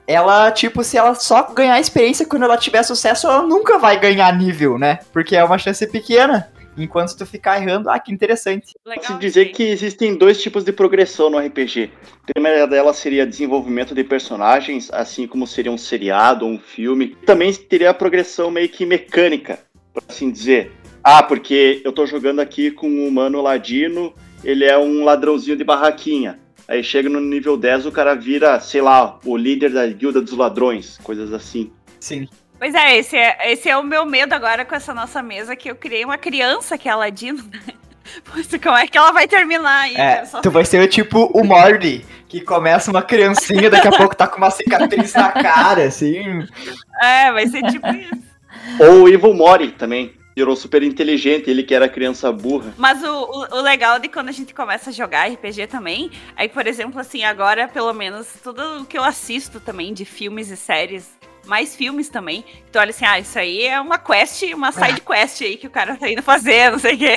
[0.06, 4.34] Ela, tipo, se ela só ganhar experiência quando ela tiver sucesso, ela nunca vai ganhar
[4.36, 5.00] nível, né?
[5.12, 6.48] Porque é uma chance pequena.
[6.76, 8.72] Enquanto tu ficar errando, ah, que interessante.
[8.86, 9.52] Legal, se dizer sim.
[9.52, 11.90] que existem dois tipos de progressão no RPG.
[12.22, 17.08] A primeira delas seria desenvolvimento de personagens, assim como seria um seriado ou um filme.
[17.26, 19.58] Também teria a progressão meio que mecânica,
[19.93, 20.72] por assim dizer.
[21.03, 24.14] Ah, porque eu tô jogando aqui com um humano ladino,
[24.45, 26.38] ele é um ladrãozinho de barraquinha.
[26.68, 30.32] Aí chega no nível 10, o cara vira, sei lá, o líder da guilda dos
[30.32, 31.72] ladrões, coisas assim.
[31.99, 32.28] Sim.
[32.59, 35.68] Pois é esse, é, esse é o meu medo agora com essa nossa mesa, que
[35.68, 37.61] eu criei uma criança que é a Ladino, né?
[38.30, 39.95] Pois, como é que ela vai terminar aí?
[39.97, 44.26] É, tu vai ser tipo o Morty, que começa uma criancinha, daqui a pouco tá
[44.26, 46.45] com uma cicatriz na cara, assim.
[47.01, 48.31] É, vai ser tipo isso.
[48.78, 50.12] Ou o Evil Mori também.
[50.34, 52.72] Virou super inteligente, ele que era criança burra.
[52.78, 56.48] Mas o, o, o legal de quando a gente começa a jogar RPG também, é
[56.48, 60.48] que, por exemplo, assim, agora, pelo menos, tudo o que eu assisto também de filmes
[60.50, 61.10] e séries,
[61.44, 65.42] mais filmes também, tu olha assim, ah, isso aí é uma quest, uma side quest
[65.42, 67.16] aí que o cara tá indo fazer, não sei o quê.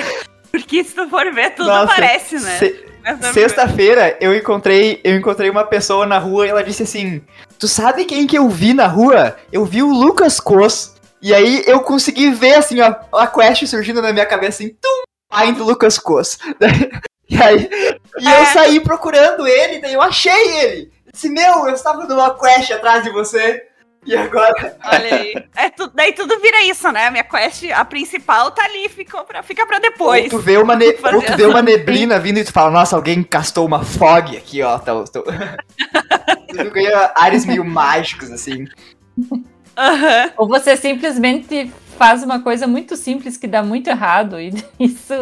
[0.51, 2.57] Porque se tu for ver, tudo Nossa, aparece, né?
[2.57, 2.85] se-
[3.33, 7.21] Sexta-feira eu encontrei, eu encontrei uma pessoa na rua e ela disse assim:
[7.59, 9.35] Tu sabe quem que eu vi na rua?
[9.51, 10.94] Eu vi o Lucas Cos.
[11.21, 15.03] E aí eu consegui ver assim a, a quest surgindo na minha cabeça assim, tum,
[15.37, 16.37] find Lucas Cos.
[17.29, 17.69] e aí
[18.19, 18.45] e eu É.
[18.45, 20.91] saí procurando ele, daí eu achei ele.
[21.11, 23.63] Disse, meu, eu estava numa quest atrás de você.
[24.05, 24.77] E agora.
[24.85, 25.33] Olha aí.
[25.57, 27.07] É, tu- daí tudo vira isso, né?
[27.07, 30.25] A minha quest, a principal, tá ali, ficou pra, fica pra depois.
[30.25, 32.95] Ou tu, vê uma ne- ou tu vê uma neblina vindo e tu fala, nossa,
[32.95, 34.77] alguém castou uma fog aqui, ó.
[34.77, 35.23] Tá, tô...
[35.23, 38.65] tu ganha ares meio mágicos, assim.
[39.77, 40.31] Aham.
[40.37, 45.13] Ou você simplesmente faz uma coisa muito simples que dá muito errado e isso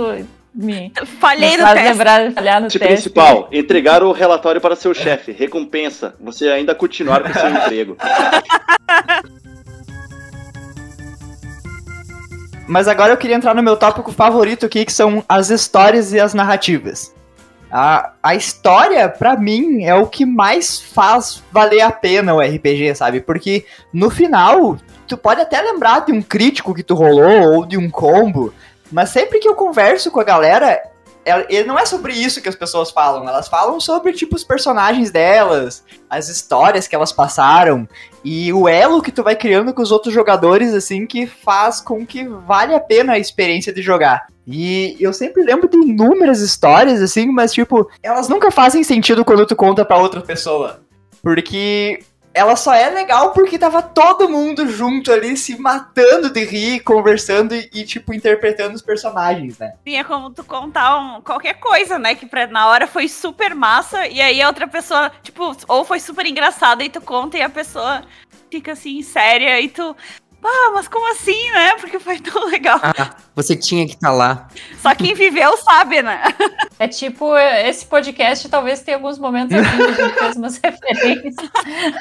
[0.53, 1.89] me, Falhei me no faz teste.
[1.89, 2.93] lembrar falhar no Tip teste.
[3.09, 5.31] principal, entregar o relatório para seu chefe.
[5.31, 6.15] Recompensa.
[6.19, 7.97] Você ainda continuar com seu emprego.
[12.67, 16.19] Mas agora eu queria entrar no meu tópico favorito aqui, que são as histórias e
[16.19, 17.12] as narrativas.
[17.75, 22.93] A, a história, pra mim, é o que mais faz valer a pena o RPG,
[22.93, 23.19] sabe?
[23.19, 27.75] Porque no final, tu pode até lembrar de um crítico que tu rolou ou de
[27.75, 28.53] um combo,
[28.91, 30.83] mas sempre que eu converso com a galera,
[31.25, 35.11] ele não é sobre isso que as pessoas falam, elas falam sobre tipo os personagens
[35.11, 37.87] delas, as histórias que elas passaram
[38.23, 42.05] e o elo que tu vai criando com os outros jogadores assim que faz com
[42.05, 44.27] que vale a pena a experiência de jogar.
[44.45, 49.45] E eu sempre lembro de inúmeras histórias assim, mas tipo, elas nunca fazem sentido quando
[49.45, 50.81] tu conta pra outra pessoa,
[51.21, 52.03] porque
[52.33, 57.53] ela só é legal porque tava todo mundo junto ali se matando de rir, conversando
[57.53, 59.73] e, e, tipo interpretando os personagens, né?
[59.87, 62.15] Sim, é como tu contar um- qualquer coisa, né?
[62.15, 65.99] Que pra, na hora foi super massa, e aí a outra pessoa, tipo, ou foi
[65.99, 68.01] super engraçada, e tu conta e a pessoa
[68.49, 69.95] fica assim, séria, e tu.
[70.45, 71.75] Ah, mas como assim, né?
[71.79, 72.79] Porque foi tão legal.
[72.83, 74.47] Ah, você tinha que estar lá.
[74.81, 76.21] Só quem viveu sabe, né?
[76.77, 81.35] É tipo, esse podcast talvez tenha alguns momentos assim que a gente fez umas referências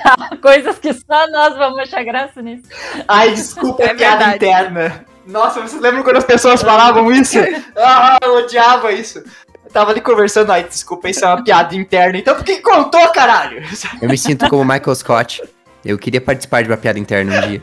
[0.04, 2.64] a coisas que só nós vamos achar graça nisso.
[3.06, 5.04] Ai, desculpa, É é piada interna.
[5.26, 7.38] Nossa, vocês lembram quando as pessoas falavam isso?
[7.76, 9.22] Ah, eu odiava isso.
[9.64, 12.18] Eu tava ali conversando, ai, desculpa, isso é uma piada interna.
[12.18, 13.62] Então por que contou, caralho?
[14.00, 15.42] Eu me sinto como Michael Scott.
[15.84, 17.62] Eu queria participar de uma piada interna um dia.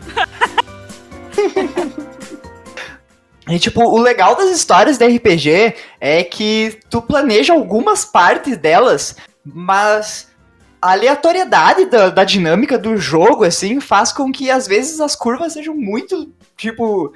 [3.50, 9.16] E, tipo, o legal das histórias da RPG é que tu planeja algumas partes delas,
[9.43, 10.30] mas
[10.82, 15.54] a aleatoriedade da, da dinâmica do jogo, assim, faz com que às vezes as curvas
[15.54, 17.12] sejam muito, tipo.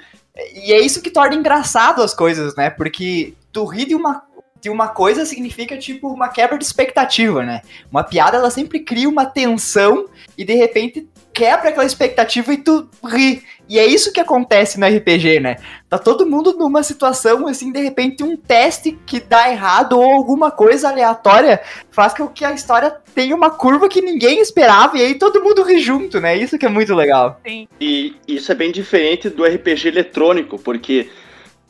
[0.55, 2.69] E é isso que torna engraçado as coisas, né?
[2.69, 4.23] Porque tu rir de uma,
[4.59, 7.61] de uma coisa significa, tipo, uma quebra de expectativa, né?
[7.91, 12.87] Uma piada, ela sempre cria uma tensão e de repente quebra aquela expectativa e tu
[13.03, 13.43] ri.
[13.67, 15.55] E é isso que acontece no RPG, né?
[15.89, 20.51] Tá todo mundo numa situação, assim, de repente um teste que dá errado ou alguma
[20.51, 25.15] coisa aleatória faz com que a história tenha uma curva que ninguém esperava e aí
[25.15, 26.37] todo mundo ri junto, né?
[26.37, 27.39] Isso que é muito legal.
[27.79, 31.09] E isso é bem diferente do RPG eletrônico, porque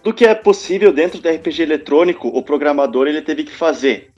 [0.04, 4.12] do que é possível dentro do RPG eletrônico, o programador ele teve que fazer.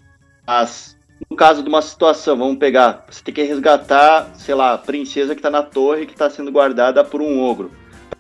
[0.48, 0.95] Mas
[1.30, 5.36] no caso de uma situação, vamos pegar, você tem que resgatar, sei lá, a princesa
[5.36, 7.72] que tá na torre que tá sendo guardada por um ogro.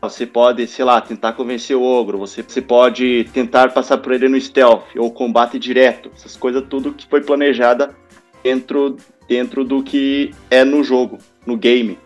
[0.01, 4.27] Você pode, sei lá, tentar convencer o ogro, você, você pode tentar passar por ele
[4.27, 6.11] no stealth ou combate direto.
[6.15, 7.95] Essas coisas tudo que foi planejada
[8.43, 8.97] dentro,
[9.27, 11.97] dentro do que é no jogo, no game.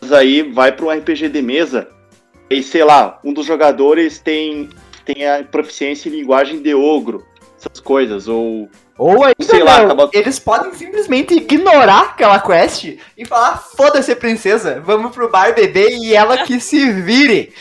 [0.00, 1.88] Mas aí vai para um RPG de mesa
[2.48, 4.68] e sei lá, um dos jogadores tem,
[5.04, 7.24] tem a proficiência em linguagem de ogro,
[7.58, 12.96] essas coisas, ou Ou ainda Sei lá, não, acaba- eles podem simplesmente ignorar aquela quest
[13.16, 17.52] e falar, foda-se princesa, vamos pro bar beber e ela que se vire.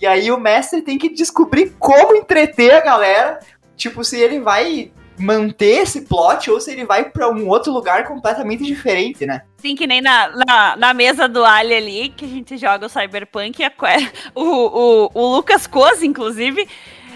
[0.00, 3.38] E aí o mestre tem que descobrir como entreter a galera,
[3.76, 8.04] tipo, se ele vai manter esse plot ou se ele vai pra um outro lugar
[8.08, 9.42] completamente diferente, né?
[9.58, 12.88] Sim, que nem na, na, na mesa do Ali ali, que a gente joga o
[12.88, 13.70] Cyberpunk, a
[14.34, 16.66] o, o, o Lucas Coz, inclusive,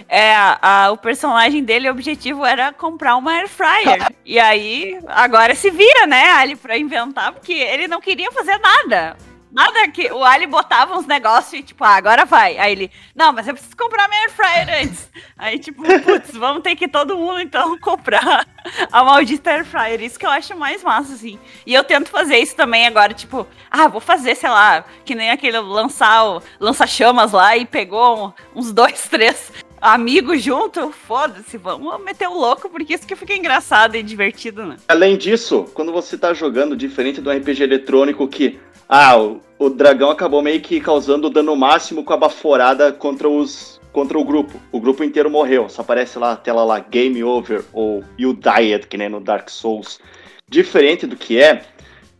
[0.08, 4.12] é, a- o personagem dele, o objetivo era comprar uma Air Fryer.
[4.24, 9.16] e aí, agora se vira, né, Ali, pra inventar, porque ele não queria fazer nada.
[9.54, 12.58] Nada que o Ali botava uns negócios e tipo, ah, agora vai.
[12.58, 15.08] Aí ele, não, mas eu preciso comprar minha Air Fryer antes.
[15.38, 18.44] Aí tipo, putz, vamos ter que todo mundo então comprar
[18.90, 20.02] a maldita Air Fryer.
[20.02, 21.38] Isso que eu acho mais massa, assim.
[21.64, 25.30] E eu tento fazer isso também agora, tipo, ah, vou fazer, sei lá, que nem
[25.30, 29.52] aquele lançar o lança-chamas lá e pegou uns dois, três
[29.84, 30.90] amigos junto.
[30.90, 34.76] Foda-se, vamos meter o louco, porque isso que fica engraçado e divertido, né?
[34.88, 38.58] Além disso, quando você tá jogando diferente do RPG eletrônico que
[38.88, 43.80] ah, o, o dragão acabou meio que causando dano máximo com a baforada contra os
[43.92, 44.60] contra o grupo.
[44.72, 45.68] O grupo inteiro morreu.
[45.68, 49.48] Só aparece lá a tela lá game over ou you died, que nem no Dark
[49.48, 50.00] Souls.
[50.48, 51.62] Diferente do que é,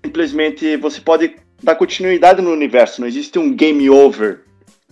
[0.04, 4.43] simplesmente você pode dar continuidade no universo, não existe um game over.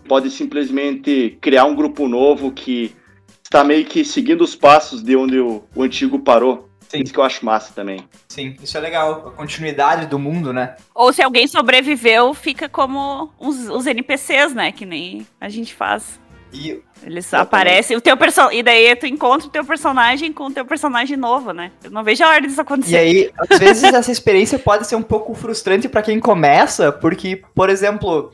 [0.06, 2.94] Pode simplesmente criar um grupo novo que
[3.42, 6.68] está meio que seguindo os passos de onde o, o antigo parou.
[6.88, 7.00] Sim.
[7.02, 8.06] Isso que eu acho massa também.
[8.28, 10.76] Sim, isso é legal, a continuidade do mundo, né?
[10.94, 14.72] Ou se alguém sobreviveu, fica como os, os NPCs, né?
[14.72, 16.20] Que nem a gente faz.
[16.52, 18.50] E Eles aparecem, o teu person...
[18.50, 21.72] e daí tu encontra o teu personagem com o teu personagem novo, né?
[21.82, 22.92] Eu não vejo a hora disso acontecer.
[22.92, 27.42] E aí, às vezes essa experiência pode ser um pouco frustrante pra quem começa, porque,
[27.54, 28.30] por exemplo,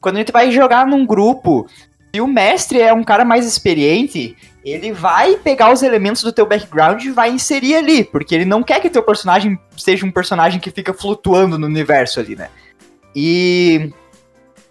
[0.00, 1.66] quando a gente vai jogar num grupo,
[2.14, 6.46] se o mestre é um cara mais experiente, ele vai pegar os elementos do teu
[6.46, 10.58] background e vai inserir ali, porque ele não quer que teu personagem seja um personagem
[10.58, 12.48] que fica flutuando no universo ali, né?
[13.14, 13.92] E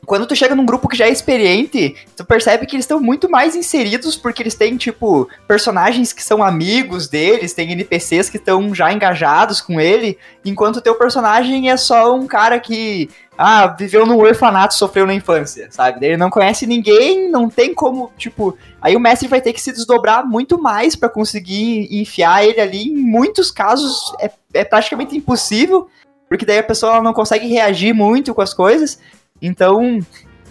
[0.06, 3.30] quando tu chega num grupo que já é experiente, tu percebe que eles estão muito
[3.30, 8.74] mais inseridos porque eles têm, tipo, personagens que são amigos deles, tem NPCs que estão
[8.74, 14.18] já engajados com ele, enquanto teu personagem é só um cara que, ah, viveu num
[14.18, 16.06] orfanato, sofreu na infância, sabe?
[16.06, 19.72] Ele não conhece ninguém, não tem como, tipo, aí o mestre vai ter que se
[19.72, 25.90] desdobrar muito mais para conseguir enfiar ele ali, em muitos casos é, é praticamente impossível,
[26.30, 29.00] porque daí a pessoa não consegue reagir muito com as coisas,
[29.42, 30.00] então,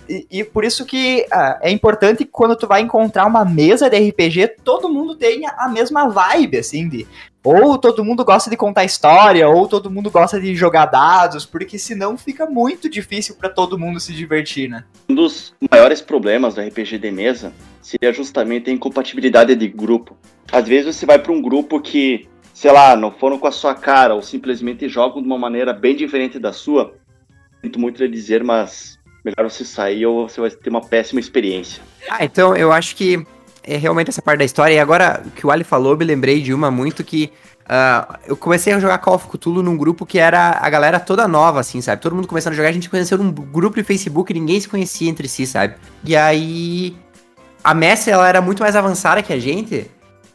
[0.09, 3.97] e, e, por isso que ah, é importante quando tu vai encontrar uma mesa de
[3.97, 7.07] RPG, todo mundo tenha a mesma vibe, assim, de
[7.45, 11.79] ou todo mundo gosta de contar história, ou todo mundo gosta de jogar dados, porque
[11.79, 14.85] senão fica muito difícil para todo mundo se divertir, né?
[15.11, 20.17] Um dos maiores problemas do RPG de mesa seria justamente a incompatibilidade de grupo.
[20.51, 23.75] Às vezes você vai para um grupo que, sei lá, não foram com a sua
[23.75, 26.95] cara, ou simplesmente jogam de uma maneira bem diferente da sua,
[27.63, 31.83] sinto muito a dizer, mas melhor você sair ou você vai ter uma péssima experiência.
[32.09, 33.25] Ah, então eu acho que
[33.67, 34.75] é realmente essa parte da história.
[34.75, 37.33] E agora que o Ali falou, me lembrei de uma muito que.
[37.65, 41.27] Uh, eu comecei a jogar Call of Cthulhu num grupo que era a galera toda
[41.27, 42.03] nova, assim, sabe?
[42.03, 44.69] Todo mundo começando a jogar, a gente conheceu num grupo de Facebook e ninguém se
[44.69, 45.75] conhecia entre si, sabe?
[46.05, 46.97] E aí.
[47.63, 49.91] A Messi, ela era muito mais avançada que a gente.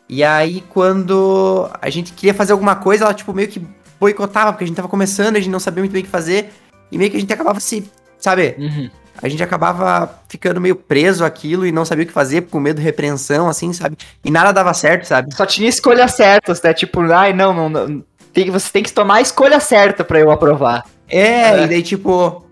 [0.09, 3.61] E aí, quando a gente queria fazer alguma coisa, ela, tipo, meio que
[3.99, 6.51] boicotava, porque a gente tava começando, a gente não sabia muito bem o que fazer.
[6.91, 8.55] E meio que a gente acabava se, sabe?
[8.57, 8.89] Uhum.
[9.21, 12.77] A gente acabava ficando meio preso aquilo e não sabia o que fazer, com medo
[12.77, 13.97] de repreensão, assim, sabe?
[14.23, 15.33] E nada dava certo, sabe?
[15.35, 16.73] Só tinha escolhas certas, né?
[16.73, 18.03] Tipo, ai, não, não, não.
[18.33, 20.85] Tem, você tem que tomar a escolha certa para eu aprovar.
[21.09, 22.45] É, é, e daí, tipo.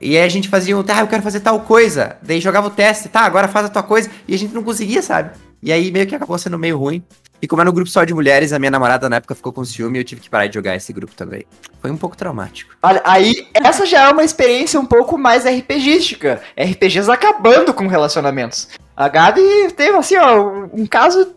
[0.00, 2.16] E aí a gente fazia um, tá, eu quero fazer tal coisa.
[2.22, 4.10] Daí jogava o teste, tá, agora faz a tua coisa.
[4.26, 5.30] E a gente não conseguia, sabe?
[5.62, 7.02] E aí meio que acabou sendo meio ruim.
[7.40, 9.64] E como era um grupo só de mulheres, a minha namorada na época ficou com
[9.64, 11.44] ciúme e eu tive que parar de jogar esse grupo também.
[11.80, 12.74] Foi um pouco traumático.
[12.82, 16.40] Olha, aí essa já é uma experiência um pouco mais RPGística.
[16.56, 18.68] RPGs acabando com relacionamentos.
[18.96, 21.34] A Gabi teve, assim, ó, um caso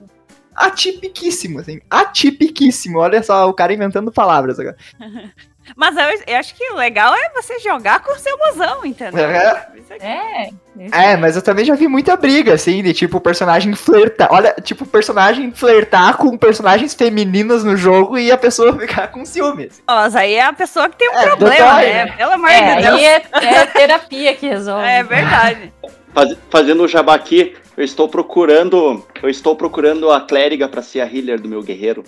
[0.56, 1.80] atipiquíssimo, assim.
[1.90, 2.98] Atipiquíssimo.
[2.98, 4.78] Olha só, o cara inventando palavras agora.
[5.76, 9.26] Mas eu, eu, acho que o legal é você jogar com o seu mozão, entendeu?
[9.26, 9.72] É.
[10.00, 10.50] É,
[10.92, 14.30] é, mas eu também já vi muita briga, assim, de tipo, o personagem flertar.
[14.32, 19.26] Olha, tipo, o personagem flertar com personagens femininas no jogo e a pessoa ficar com
[19.26, 19.82] ciúmes.
[19.86, 22.06] Mas aí é a pessoa que tem um é, problema, né?
[22.06, 22.14] né?
[22.18, 22.96] Pelo amor é, de Deus.
[22.96, 24.88] Aí é, é terapia que resolve.
[24.88, 25.74] É verdade.
[26.14, 29.06] Faz, fazendo o jabá aqui, eu estou procurando.
[29.22, 32.04] Eu estou procurando a clériga para ser a healer do meu guerreiro.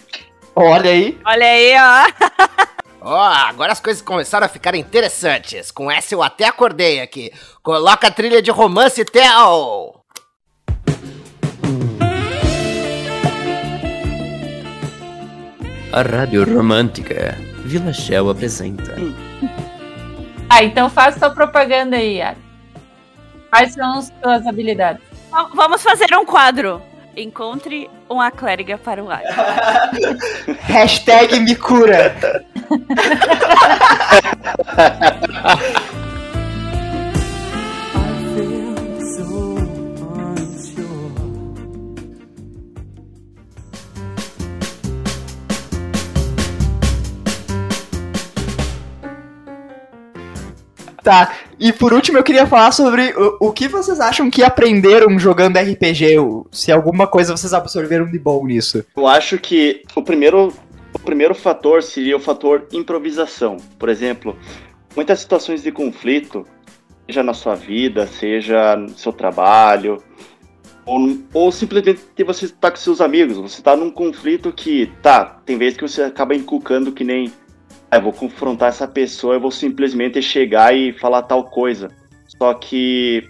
[0.55, 1.17] Olha aí.
[1.25, 2.73] Olha aí, ó.
[3.05, 5.71] Ó, oh, agora as coisas começaram a ficar interessantes.
[5.71, 7.33] Com essa eu até acordei aqui.
[7.61, 10.01] Coloca a trilha de romance, Theo!
[15.91, 18.95] A Rádio Romântica Vila Shell apresenta.
[20.49, 22.37] Ah, então faça sua propaganda aí, Yara.
[23.49, 25.03] Quais são as suas habilidades?
[25.53, 26.81] Vamos fazer um quadro.
[27.17, 29.21] Encontre uma clériga para o ar.
[30.63, 32.15] Hashtag me cura.
[51.03, 55.19] Tá, e por último eu queria falar sobre o, o que vocês acham que aprenderam
[55.19, 56.15] jogando RPG,
[56.49, 58.85] se alguma coisa vocês absorveram de bom nisso.
[58.95, 60.53] Eu acho que o primeiro
[61.03, 63.57] primeiro fator seria o fator improvisação.
[63.77, 64.37] Por exemplo,
[64.95, 66.45] muitas situações de conflito,
[67.05, 70.01] seja na sua vida, seja no seu trabalho,
[70.85, 75.57] ou, ou simplesmente você está com seus amigos, você está num conflito que, tá, tem
[75.57, 77.31] vezes que você acaba inculcando que nem,
[77.89, 81.89] ah, eu vou confrontar essa pessoa, eu vou simplesmente chegar e falar tal coisa.
[82.37, 83.27] Só que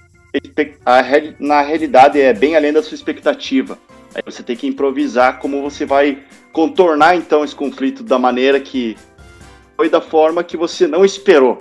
[0.86, 1.02] a,
[1.40, 3.78] na realidade é bem além da sua expectativa.
[4.16, 6.24] Aí você tem que improvisar como você vai
[6.54, 8.96] contornar então esse conflito da maneira que
[9.76, 11.58] foi da forma que você não esperou.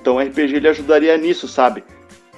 [0.00, 1.82] Então o RPG ele ajudaria nisso, sabe?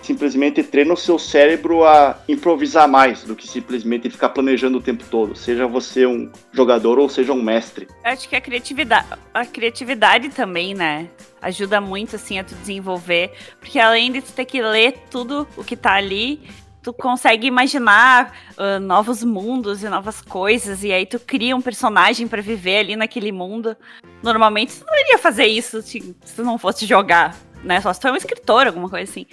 [0.03, 5.05] Simplesmente treina o seu cérebro a improvisar mais do que simplesmente ficar planejando o tempo
[5.11, 7.87] todo, seja você um jogador ou seja um mestre.
[8.03, 11.11] Acho que a criatividade, a criatividade também, né?
[11.43, 15.63] Ajuda muito assim a tu desenvolver, porque além de tu ter que ler tudo o
[15.63, 16.41] que tá ali,
[16.83, 22.27] tu consegue imaginar uh, novos mundos e novas coisas, e aí tu cria um personagem
[22.27, 23.77] para viver ali naquele mundo.
[24.23, 26.01] Normalmente tu não iria fazer isso se,
[26.35, 27.81] tu não fosse jogar, né?
[27.81, 29.27] Só se tu é um escritor, alguma coisa assim.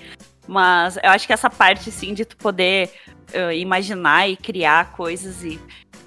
[0.48, 2.90] Mas eu acho que essa parte, sim, de tu poder
[3.34, 5.60] uh, imaginar e criar coisas e,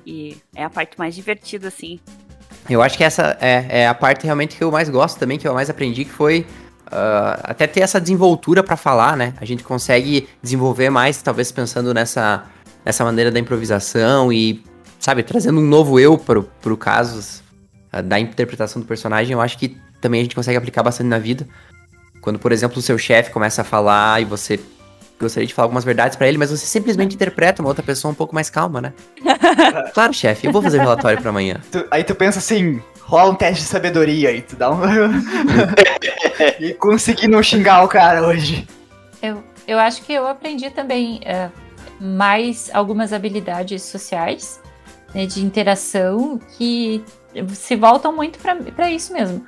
[0.07, 2.01] e é a parte mais divertida, assim.
[2.68, 5.49] Eu acho que essa é, é a parte realmente que eu mais gosto também, que
[5.49, 6.47] eu mais aprendi, que foi
[6.91, 9.34] ah, até ter essa desenvoltura pra falar, né?
[9.41, 12.45] A gente consegue desenvolver mais, talvez pensando nessa,
[12.84, 14.62] nessa maneira da improvisação e,
[14.99, 17.43] sabe, trazendo um novo eu pro, pro caso
[17.93, 19.32] ah, da interpretação do personagem.
[19.32, 21.47] Eu acho que também a gente consegue aplicar bastante na vida.
[22.20, 24.61] Quando, por exemplo, o seu chefe começa a falar e você
[25.18, 28.14] gostaria de falar algumas verdades pra ele, mas você simplesmente interpreta uma outra pessoa um
[28.14, 28.93] pouco mais calma, né?
[29.93, 31.57] claro, chefe, eu vou fazer relatório pra amanhã.
[31.70, 32.80] Tu- aí tu pensa assim,
[33.11, 34.81] rola um teste de sabedoria aí, tu dá um.
[36.61, 38.69] e consegui não xingar o cara hoje.
[39.21, 41.51] Eu, eu acho que eu aprendi também eh,
[42.01, 44.61] mais algumas habilidades sociais,
[45.13, 47.05] né, de interação, que
[47.49, 49.45] se voltam muito para isso mesmo.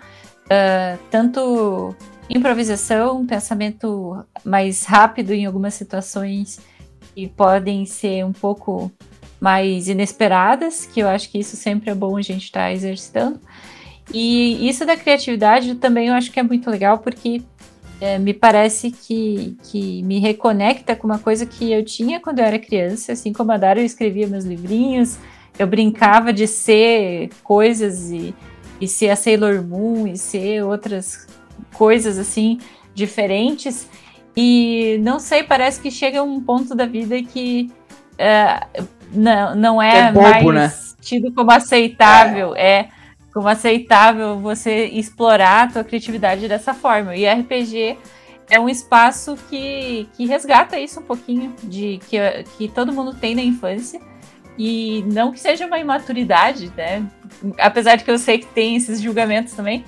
[0.50, 1.94] Ah, tanto
[2.28, 6.60] improvisação, pensamento mais rápido em algumas situações
[7.14, 8.90] que podem ser um pouco
[9.42, 13.40] mais inesperadas, que eu acho que isso sempre é bom a gente estar exercitando.
[14.14, 17.42] E isso da criatividade também eu acho que é muito legal, porque
[18.00, 22.44] é, me parece que, que me reconecta com uma coisa que eu tinha quando eu
[22.44, 23.14] era criança.
[23.14, 25.18] Assim como a Dara, eu escrevia meus livrinhos,
[25.58, 28.32] eu brincava de ser coisas e,
[28.80, 31.26] e ser a Sailor Moon e ser outras
[31.74, 32.60] coisas assim
[32.94, 33.88] diferentes.
[34.36, 37.72] E não sei, parece que chega um ponto da vida que
[38.16, 38.68] é,
[39.12, 40.72] não, não é, É bobo, mais né?
[41.00, 42.54] tido como aceitável.
[42.56, 42.88] É.
[43.32, 47.16] como aceitável você explorar a tua criatividade dessa forma.
[47.16, 47.98] E RPG
[48.50, 52.18] é um espaço que, que resgata isso um pouquinho, de que,
[52.56, 54.00] que todo mundo tem na infância.
[54.58, 57.06] E não que seja uma imaturidade, né?
[57.58, 59.82] Apesar de que eu sei que tem esses julgamentos também.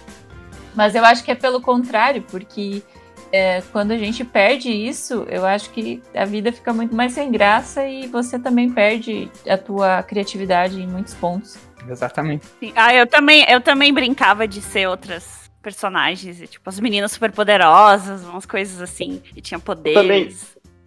[0.74, 2.82] Mas eu acho que é pelo contrário, porque
[3.34, 7.32] é, quando a gente perde isso, eu acho que a vida fica muito mais sem
[7.32, 11.58] graça e você também perde a tua criatividade em muitos pontos.
[11.90, 12.46] Exatamente.
[12.60, 12.72] Sim.
[12.76, 17.32] Ah, eu também, eu também brincava de ser outras personagens, e, tipo, as meninas super
[17.32, 20.00] poderosas, umas coisas assim, e tinha poderes.
[20.00, 20.28] também.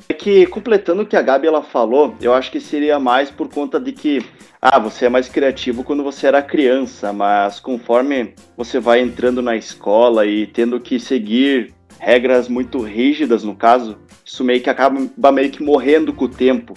[0.08, 3.50] É que, completando o que a Gabi ela falou, eu acho que seria mais por
[3.50, 4.26] conta de que,
[4.62, 9.58] ah, você é mais criativo quando você era criança, mas conforme você vai entrando na
[9.58, 15.52] escola e tendo que seguir regras muito rígidas, no caso, isso meio que acaba meio
[15.52, 16.74] que morrendo com o tempo.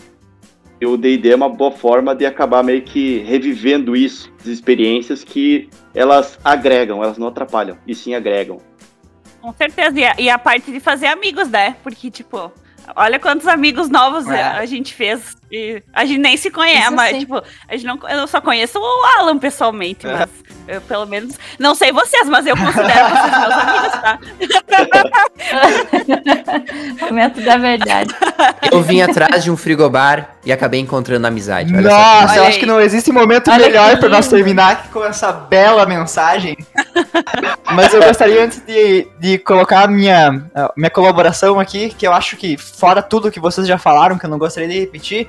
[0.80, 5.22] E o D&D é uma boa forma de acabar meio que revivendo isso, as experiências
[5.22, 8.58] que elas agregam, elas não atrapalham, e sim agregam.
[9.42, 9.98] Com certeza.
[9.98, 11.76] E a, e a parte de fazer amigos, né?
[11.82, 12.50] Porque, tipo,
[12.96, 14.42] olha quantos amigos novos É.
[14.42, 15.36] a gente fez.
[15.52, 17.18] E a gente nem se conhece, Isso mas, sim.
[17.20, 20.12] tipo, a gente não, eu só conheço o Alan pessoalmente, É.
[20.12, 20.28] mas
[20.68, 21.36] eu, pelo menos.
[21.58, 24.18] Não sei vocês, mas eu considero vocês meus amigos, tá?
[27.00, 28.14] Momento da verdade.
[28.70, 31.74] Eu vim atrás de um frigobar e acabei encontrando amizade.
[31.74, 32.48] Olha Nossa, Olha eu aí.
[32.48, 36.56] acho que não existe momento Olha melhor para nós terminar que com essa bela mensagem.
[37.72, 40.44] Mas eu gostaria, antes de, de colocar a minha,
[40.76, 44.30] minha colaboração aqui, que eu acho que, fora tudo que vocês já falaram, que eu
[44.30, 45.28] não gostaria de repetir,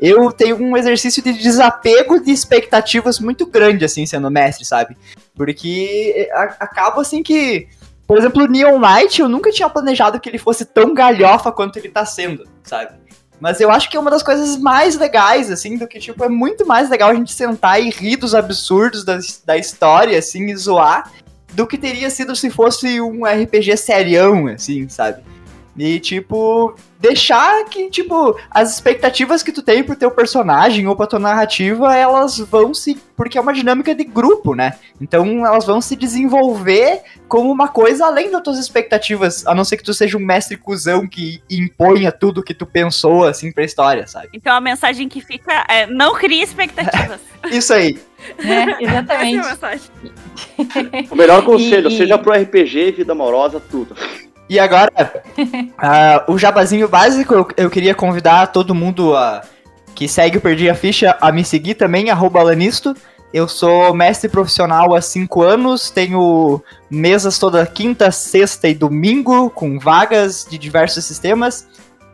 [0.00, 4.96] eu tenho um exercício de desapego de expectativas muito grande, assim, sendo mestre, sabe?
[5.34, 7.68] Porque a- acaba assim que.
[8.06, 11.78] Por exemplo, o Neon Knight, eu nunca tinha planejado que ele fosse tão galhofa quanto
[11.78, 12.92] ele tá sendo, sabe?
[13.38, 16.28] Mas eu acho que é uma das coisas mais legais, assim, do que, tipo, é
[16.28, 20.56] muito mais legal a gente sentar e rir dos absurdos da, da história, assim, e
[20.56, 21.10] zoar,
[21.52, 25.22] do que teria sido se fosse um RPG serião, assim, sabe?
[25.78, 31.06] E, tipo, deixar que, tipo, as expectativas que tu tem pro teu personagem ou pra
[31.06, 32.94] tua narrativa, elas vão se.
[33.16, 34.74] Porque é uma dinâmica de grupo, né?
[35.00, 39.76] Então elas vão se desenvolver como uma coisa além das tuas expectativas, a não ser
[39.78, 44.06] que tu seja um mestre cuzão que imponha tudo que tu pensou, assim, pra história,
[44.06, 44.28] sabe?
[44.34, 47.20] Então a mensagem que fica é: não crie expectativas.
[47.50, 47.98] Isso aí.
[48.38, 49.38] É, é exatamente.
[49.46, 49.90] a mensagem.
[51.10, 53.96] O melhor conselho, E- e- seja pro RPG, vida amorosa, tudo.
[54.50, 54.90] E agora,
[55.78, 59.42] ah, o jabazinho básico, eu, eu queria convidar todo mundo a,
[59.94, 62.92] que segue o Perdi a Ficha a me seguir também, arroba Lanisto.
[63.32, 66.60] Eu sou mestre profissional há 5 anos, tenho
[66.90, 71.68] mesas toda quinta, sexta e domingo, com vagas de diversos sistemas.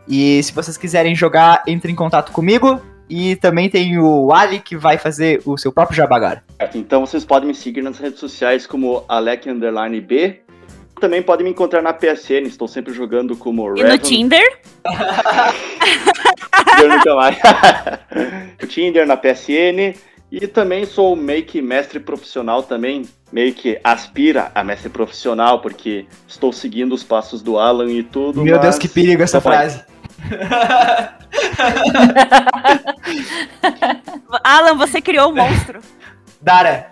[0.07, 2.79] E se vocês quiserem jogar, entre em contato comigo.
[3.09, 6.43] E também tem o Ali, que vai fazer o seu próprio jabá agora.
[6.57, 10.41] Certo, Então vocês podem me seguir nas redes sociais como Alec Underline B.
[10.99, 14.59] Também podem me encontrar na PSN, estou sempre jogando como E no Revan- Tinder?
[16.81, 17.37] Eu nunca mais.
[18.61, 19.95] o Tinder na PSN.
[20.29, 23.07] E também sou meio que mestre profissional também.
[23.31, 28.43] Meio que aspira a mestre profissional, porque estou seguindo os passos do Alan e tudo.
[28.43, 29.83] Meu Deus, mas- que perigo essa frase.
[34.43, 35.79] Alan, você criou um monstro.
[36.41, 36.91] Dara,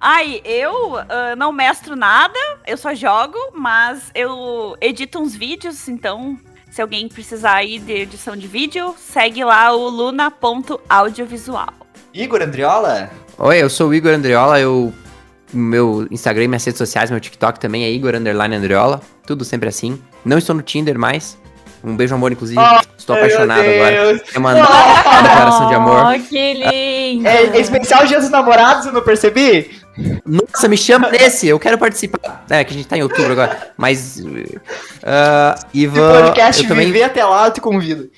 [0.00, 6.38] Ai, eu ah, não mestro nada, eu só jogo, mas eu edito uns vídeos, então
[6.70, 11.72] se alguém precisar aí de edição de vídeo, segue lá o luna.audiovisual.
[12.14, 13.10] Igor Andriola?
[13.38, 14.92] Oi, eu sou o Igor Andriola, eu.
[15.50, 19.00] Meu Instagram, minhas redes sociais, meu TikTok também é Igor Underline Andriola.
[19.26, 19.98] Tudo sempre assim.
[20.22, 21.38] Não estou no Tinder mais.
[21.82, 22.60] Um beijo, amor, inclusive.
[22.98, 24.20] estou apaixonado agora.
[24.38, 26.04] Mandar uma declaração de amor.
[26.04, 27.26] Oh, que lindo!
[27.26, 29.70] É, é especial Dia dos Namorados, eu não percebi?
[30.24, 32.44] Nossa, me chama nesse, eu quero participar.
[32.48, 33.72] É, que a gente tá em outubro agora.
[33.76, 34.18] Mas.
[34.18, 36.22] Uh, Se o Ivan.
[36.22, 36.86] podcast eu também...
[36.86, 38.10] viver até lá, eu te convido.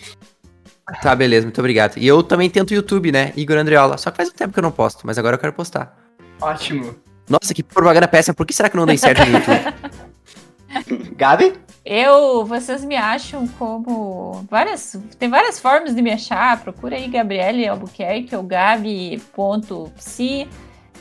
[1.03, 1.97] Tá, beleza, muito obrigado.
[1.97, 3.33] E eu também tento YouTube, né?
[3.37, 3.97] Igor Andriola.
[3.97, 5.97] Só que faz um tempo que eu não posto, mas agora eu quero postar.
[6.41, 6.97] Ótimo.
[7.29, 8.35] Nossa, que propaganda péssima.
[8.35, 11.15] Por que será que não dei certo no YouTube?
[11.17, 11.55] Gabi?
[11.85, 16.61] Eu, vocês me acham como várias, tem várias formas de me achar.
[16.61, 19.21] Procura aí Gabriele Albuquerque ou gabi.psi.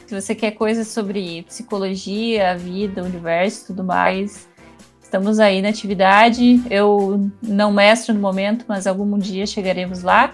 [0.09, 4.49] Se você quer coisas sobre psicologia, vida, universo, tudo mais,
[4.99, 6.59] estamos aí na atividade.
[6.67, 10.33] Eu não mestro no momento, mas algum dia chegaremos lá.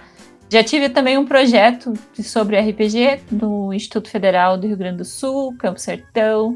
[0.50, 1.92] Já tive também um projeto
[2.24, 6.56] sobre RPG no Instituto Federal do Rio Grande do Sul, Campo Sertão.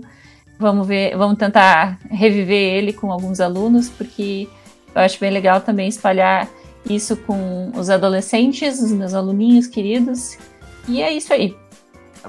[0.58, 4.48] Vamos ver, vamos tentar reviver ele com alguns alunos, porque
[4.96, 6.48] eu acho bem legal também espalhar
[6.90, 10.38] isso com os adolescentes, os meus aluninhos queridos.
[10.88, 11.54] E é isso aí.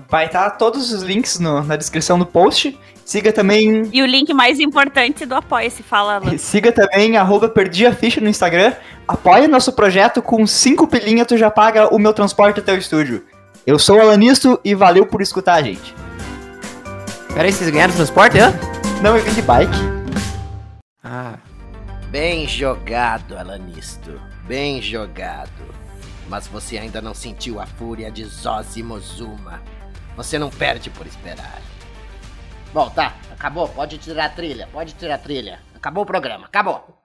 [0.09, 2.79] Vai estar todos os links no- na descrição do post.
[3.05, 6.39] Siga também E o link mais importante do Apoia-se, fala, Alan.
[6.39, 8.73] Siga também, arroba Perdi a Ficha no Instagram.
[9.09, 13.25] Apoie nosso projeto com 5 pilinha, tu já paga o meu transporte até o estúdio.
[13.67, 15.93] Eu sou o Alanisto e valeu por escutar, gente.
[17.35, 18.53] Peraí, vocês ganharam transporte, hã?
[19.03, 19.73] Não, eu vim de bike.
[21.03, 21.35] Ah,
[22.11, 24.21] Bem jogado, Alanisto.
[24.47, 25.51] Bem jogado.
[26.29, 29.61] Mas você ainda não sentiu a fúria de Zozimozuma.
[30.21, 31.63] Você não perde por esperar.
[32.75, 33.15] Bom, tá.
[33.33, 33.67] Acabou.
[33.69, 34.69] Pode tirar a trilha.
[34.71, 35.61] Pode tirar a trilha.
[35.75, 36.45] Acabou o programa.
[36.45, 37.00] Acabou.